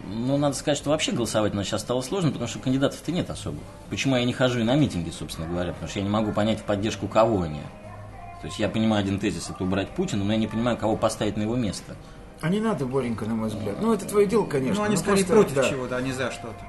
Ну, 0.08 0.36
надо 0.38 0.56
сказать, 0.56 0.78
что 0.78 0.90
вообще 0.90 1.12
голосовать 1.12 1.54
нас 1.54 1.66
сейчас 1.66 1.82
стало 1.82 2.00
сложно, 2.00 2.30
потому 2.30 2.48
что 2.48 2.58
кандидатов-то 2.58 3.12
нет 3.12 3.30
особых. 3.30 3.62
Почему 3.90 4.16
я 4.16 4.24
не 4.24 4.32
хожу 4.32 4.60
и 4.60 4.64
на 4.64 4.74
митинги, 4.74 5.10
собственно 5.10 5.46
говоря? 5.46 5.72
Потому 5.72 5.88
что 5.88 5.98
я 6.00 6.04
не 6.04 6.10
могу 6.10 6.32
понять, 6.32 6.60
в 6.60 6.64
поддержку 6.64 7.06
кого 7.06 7.42
они. 7.42 7.60
То 8.40 8.48
есть 8.48 8.58
я 8.58 8.68
понимаю 8.68 9.00
один 9.00 9.18
тезис, 9.18 9.50
это 9.50 9.62
убрать 9.64 9.88
Путина, 9.90 10.24
но 10.24 10.32
я 10.32 10.38
не 10.38 10.46
понимаю, 10.46 10.76
кого 10.76 10.96
поставить 10.96 11.36
на 11.36 11.42
его 11.42 11.56
место. 11.56 11.96
А 12.44 12.50
не 12.50 12.60
надо, 12.60 12.84
Боренька, 12.84 13.24
на 13.24 13.34
мой 13.34 13.48
взгляд. 13.48 13.76
Ну, 13.80 13.94
это 13.94 14.04
твое 14.04 14.26
дело, 14.26 14.44
конечно. 14.44 14.80
Ну, 14.80 14.84
они 14.84 14.96
но 14.96 15.00
скорее 15.00 15.24
просто, 15.24 15.32
против 15.32 15.54
да. 15.54 15.70
чего-то, 15.70 15.96
а 15.96 16.02
не 16.02 16.12
за 16.12 16.30
что-то. 16.30 16.62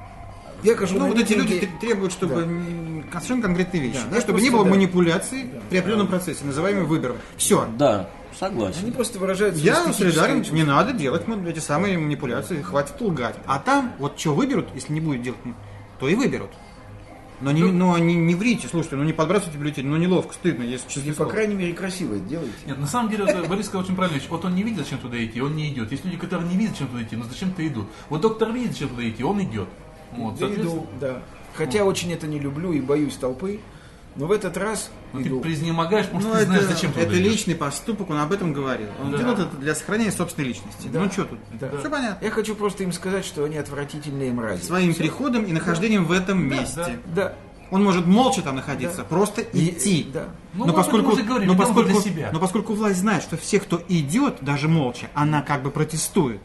Я 0.62 0.74
хожу 0.74 0.94
Ну, 0.94 1.00
на 1.00 1.06
вот 1.08 1.18
эти 1.18 1.34
митинги- 1.34 1.52
люди 1.52 1.68
требуют, 1.82 2.12
чтобы 2.12 2.34
Да. 2.36 3.12
совершенно 3.20 3.42
конкретные 3.42 3.82
вещи. 3.82 3.96
Да, 3.98 4.04
Да, 4.04 4.10
да, 4.14 4.20
чтобы 4.22 4.32
просто 4.38 4.44
не 4.44 4.50
было 4.50 4.64
да. 4.64 4.70
манипуляций 4.70 5.50
при 5.68 5.76
определенном 5.76 6.06
процессе, 6.06 6.46
называемым 6.46 6.86
выбором. 6.86 7.16
Все. 7.36 7.68
Да, 7.76 8.08
согласен. 8.40 8.78
Они 8.84 8.90
просто 8.90 9.18
выражают 9.18 9.54
Я 9.56 9.92
солидарен, 9.92 10.46
не 10.50 10.62
надо 10.64 10.94
делать 10.94 11.24
эти 11.46 11.58
самые 11.58 11.98
манипуляции, 11.98 12.62
хватит 12.62 12.98
лгать. 12.98 13.36
А 13.46 13.58
там, 13.58 13.92
вот 13.98 14.18
что 14.18 14.32
выберут, 14.32 14.68
если 14.74 14.94
не 14.94 15.00
будет 15.02 15.20
делать, 15.20 15.40
то 15.98 16.08
и 16.08 16.14
выберут. 16.14 16.52
Но 17.40 17.52
не, 17.52 17.62
но 17.64 17.98
не, 17.98 18.14
не 18.14 18.34
врите, 18.34 18.66
слушайте, 18.66 18.96
ну 18.96 19.04
не 19.04 19.12
подбрасывайте 19.12 19.58
бюллетень, 19.58 19.86
ну 19.86 19.96
неловко, 19.96 20.32
стыдно, 20.32 20.62
если 20.62 20.88
И, 20.88 20.90
честное 20.90 21.14
по 21.14 21.26
крайней 21.26 21.54
мере, 21.54 21.74
красиво 21.74 22.14
это 22.14 22.24
делаете. 22.24 22.54
Нет, 22.66 22.78
на 22.78 22.86
самом 22.86 23.10
деле, 23.10 23.24
вот 23.24 23.48
Борис 23.48 23.66
сказал 23.66 23.84
очень 23.84 23.94
правильно 23.94 24.18
вещь. 24.18 24.28
Вот 24.30 24.44
он 24.44 24.54
не 24.54 24.62
видит, 24.62 24.78
зачем 24.78 24.98
туда 24.98 25.22
идти, 25.22 25.42
он 25.42 25.54
не 25.54 25.68
идет. 25.70 25.92
Есть 25.92 26.04
люди, 26.04 26.16
которые 26.16 26.48
не 26.48 26.56
видят, 26.56 26.72
зачем 26.72 26.88
туда 26.88 27.02
идти, 27.02 27.16
но 27.16 27.24
зачем-то 27.24 27.66
идут. 27.66 27.86
Вот 28.08 28.22
доктор 28.22 28.52
видит, 28.52 28.72
зачем 28.72 28.88
туда 28.88 29.08
идти, 29.08 29.22
он 29.22 29.42
идет. 29.42 29.68
Вот, 30.12 30.38
соответственно, 30.38 30.78
иду, 30.78 30.86
да. 30.98 31.22
Хотя 31.54 31.84
очень 31.84 32.12
это 32.12 32.26
не 32.26 32.38
люблю 32.38 32.72
и 32.72 32.80
боюсь 32.80 33.16
толпы, 33.16 33.60
но 34.16 34.26
в 34.26 34.32
этот 34.32 34.56
раз 34.56 34.90
ну, 35.12 35.20
ты 35.22 35.28
иду. 35.28 35.40
признемогаешь, 35.40 36.06
потому 36.06 36.22
Ну, 36.24 36.30
что 36.30 36.38
ты 36.40 36.46
знаешь, 36.46 36.62
это, 36.64 36.72
зачем 36.72 36.92
туда 36.92 37.04
это 37.04 37.14
идешь. 37.14 37.24
личный 37.32 37.54
поступок, 37.54 38.10
он 38.10 38.18
об 38.18 38.32
этом 38.32 38.52
говорил. 38.52 38.88
Он 39.02 39.10
Да. 39.12 39.18
делает 39.18 39.38
это 39.40 39.56
для 39.56 39.74
сохранения 39.74 40.10
собственной 40.12 40.48
личности. 40.48 40.88
Да. 40.88 41.00
Ну 41.00 41.10
что 41.10 41.24
тут? 41.24 41.38
Да. 41.60 41.70
Все 41.78 41.90
понятно. 41.90 42.24
Я 42.24 42.30
хочу 42.30 42.54
просто 42.54 42.82
им 42.82 42.92
сказать, 42.92 43.24
что 43.24 43.44
они 43.44 43.56
отвратительные 43.58 44.32
мрази. 44.32 44.62
Своим 44.62 44.94
приходом 44.94 45.44
и 45.44 45.52
нахождением 45.52 46.04
в 46.06 46.12
этом 46.12 46.42
месте. 46.48 46.98
Да. 47.14 47.34
Он 47.70 47.82
может 47.82 48.06
молча 48.06 48.42
там 48.42 48.54
находиться, 48.56 48.98
Да. 48.98 49.04
просто 49.04 49.40
И- 49.42 49.70
идти. 49.70 50.08
да. 50.14 50.28
Ну, 50.54 50.66
но, 50.66 50.72
поскольку, 50.72 51.16
говорили, 51.16 51.48
но, 51.50 51.56
поскольку, 51.56 51.90
для 51.90 52.00
себя. 52.00 52.30
но 52.32 52.38
поскольку 52.38 52.74
власть 52.74 52.98
знает, 53.00 53.22
что 53.24 53.36
все, 53.36 53.58
кто 53.58 53.82
идет, 53.88 54.36
даже 54.40 54.68
молча, 54.68 55.08
она 55.14 55.42
как 55.42 55.62
бы 55.64 55.70
протестует, 55.72 56.40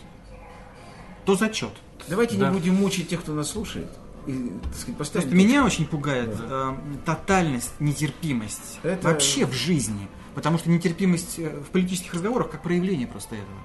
то 1.25 1.36
зачет. 1.36 1.69
Давайте 2.07 2.38
Да. 2.38 2.47
не 2.49 2.53
будем 2.57 2.73
мучить 2.75 3.10
тех, 3.10 3.21
кто 3.21 3.34
нас 3.34 3.49
слушает. 3.51 3.88
И, 4.27 4.51
так 4.63 4.75
сказать. 4.75 4.97
Просто 4.97 5.25
меня 5.25 5.65
очень 5.65 5.86
пугает 5.86 6.36
э, 6.39 6.73
тотальность, 7.05 7.71
нетерпимость 7.79 8.79
Это- 8.84 9.07
вообще 9.10 9.45
в 9.45 9.53
жизни. 9.53 10.07
Потому 10.36 10.57
что 10.57 10.69
нетерпимость 10.69 11.39
э, 11.39 11.49
в 11.60 11.71
политических 11.71 12.13
разговорах 12.13 12.49
как 12.51 12.62
проявление 12.63 13.07
просто 13.07 13.36
этого. 13.36 13.57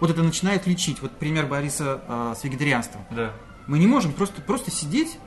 Вот 0.00 0.10
это 0.10 0.22
начинает 0.22 0.66
лечить. 0.66 1.00
Вот 1.00 1.12
пример 1.12 1.46
Бориса 1.46 2.02
э, 2.06 2.34
с 2.38 2.44
вегетарианством. 2.44 3.02
Да. 3.10 3.32
Мы 3.66 3.78
не 3.78 3.86
можем 3.86 4.12
просто, 4.12 4.42
просто 4.42 4.70
сидеть, 4.70 5.18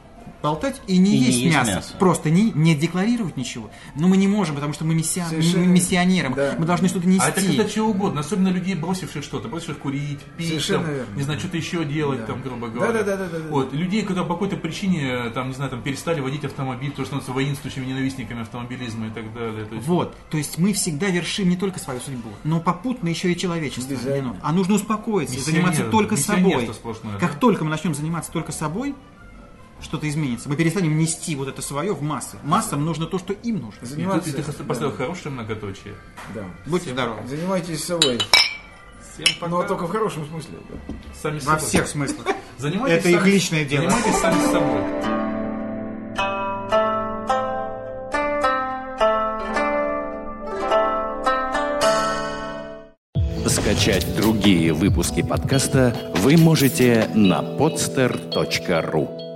болтать 0.41 0.82
и 0.88 0.97
не 0.97 1.15
И 1.15 1.19
не 1.19 1.25
есть, 1.25 1.38
есть 1.39 1.53
мясо. 1.55 1.71
мясо. 1.71 1.93
Просто 1.99 2.29
не, 2.29 2.51
не 2.51 2.73
декларировать 2.73 3.36
ничего. 3.36 3.69
Но 3.95 4.08
мы 4.08 4.15
не 4.15 4.27
можем, 4.27 4.55
потому 4.55 4.71
что 4.73 4.86
мы 4.86 4.95
мессия- 4.95 5.27
Совершенно 5.27 5.63
м- 5.63 5.73
миссионеры. 5.73 6.34
Да. 6.34 6.55
Мы 6.58 6.65
должны 6.65 6.88
что-то 6.88 7.08
нести. 7.10 7.25
А 7.25 7.29
это 7.29 7.41
когда 7.41 7.65
чего 7.65 7.89
угодно, 7.89 8.21
особенно 8.21 8.47
людей, 8.47 8.75
бросивших 8.75 9.21
что-то, 9.23 9.49
бросивших 9.49 9.79
курить, 9.79 10.19
пить, 10.38 10.47
Совершенно 10.47 10.86
там, 10.86 10.93
верно. 10.93 11.15
не 11.17 11.23
знаю, 11.23 11.39
что-то 11.39 11.58
еще 11.58 11.84
делать, 11.84 12.21
Да. 12.21 12.25
там, 12.27 12.41
грубо 12.41 12.67
говоря. 12.69 12.93
Да-да-да-да-да. 12.93 13.47
Вот, 13.49 13.73
людей, 13.73 14.03
когда 14.03 14.23
по 14.23 14.34
какой-то 14.36 14.55
причине, 14.55 15.29
там, 15.32 15.49
не 15.49 15.53
знаю, 15.55 15.71
там, 15.71 15.82
перестали 15.82 16.21
водить 16.21 16.45
автомобиль, 16.45 16.91
то, 16.91 16.97
что 17.01 17.08
становятся 17.08 17.34
воинствующими 17.34 17.86
ненавистниками 17.86 18.41
автомобилизма 18.41 19.08
и 19.08 19.10
так 19.10 19.34
далее. 19.34 19.65
То 19.65 19.75
есть, 19.75 19.88
Вот, 19.88 20.15
то 20.29 20.38
есть 20.38 20.58
мы 20.58 20.71
всегда 20.71 21.08
вершим 21.08 21.49
не 21.49 21.58
только 21.58 21.79
свою 21.79 21.99
судьбу, 21.99 22.29
но 22.45 22.62
попутно 22.62 23.10
еще 23.10 23.29
и 23.32 23.36
человечество. 23.38 23.93
А 24.41 24.53
нужно 24.53 24.75
успокоиться 24.75 25.38
заниматься 25.39 25.84
только 25.86 26.15
собой. 26.15 26.69
сплошное, 26.73 27.17
как 27.19 27.34
да. 27.34 27.38
только 27.39 27.65
мы 27.65 27.71
начнем 27.71 27.93
заниматься 27.93 28.32
только 28.32 28.51
собой, 28.53 28.95
что-то 29.82 30.08
изменится. 30.10 30.50
Мы 30.50 30.56
перестанем 30.56 30.98
нести 30.98 31.36
вот 31.36 31.48
это 31.48 31.62
свое 31.62 31.94
в 31.94 32.02
массы. 32.02 32.38
Массам 32.44 32.86
нужно 32.86 33.06
то, 33.06 33.18
что 33.20 33.34
им 33.34 33.60
нужно. 33.60 33.86
и, 33.86 34.20
ты, 34.22 34.30
и 34.30 34.34
ты 34.34 34.63
поставил 34.63 34.92
хорошее 34.96 35.34
многоточие. 35.34 35.96
Да. 36.34 36.44
Будьте 36.65 36.92
здоровы. 36.92 37.28
Занимайтесь 37.28 37.84
собой. 37.84 38.20
Всем 39.13 39.28
пока. 39.39 39.52
Но 39.52 39.63
только 39.63 39.88
в 39.88 39.92
хорошем 39.92 40.26
смысле. 40.28 40.58
да. 40.70 40.94
Сами 41.22 41.36
Во 41.39 41.42
собой. 41.42 41.60
всех 41.68 41.88
смыслах. 41.88 42.28
Занимайтесь 42.58 43.00
Это 43.00 43.10
их 43.10 43.20
сами- 43.22 43.30
личное 43.32 43.65
дело. 43.65 43.89
Занимайтесь 43.89 44.20
сами 44.22 44.52
собой. 44.52 45.10
Скачать 53.48 54.06
другие 54.15 54.74
выпуски 54.74 55.22
подкаста 55.22 55.96
вы 56.18 56.38
можете 56.38 57.10
на 57.15 57.42
podster.ru 57.42 59.29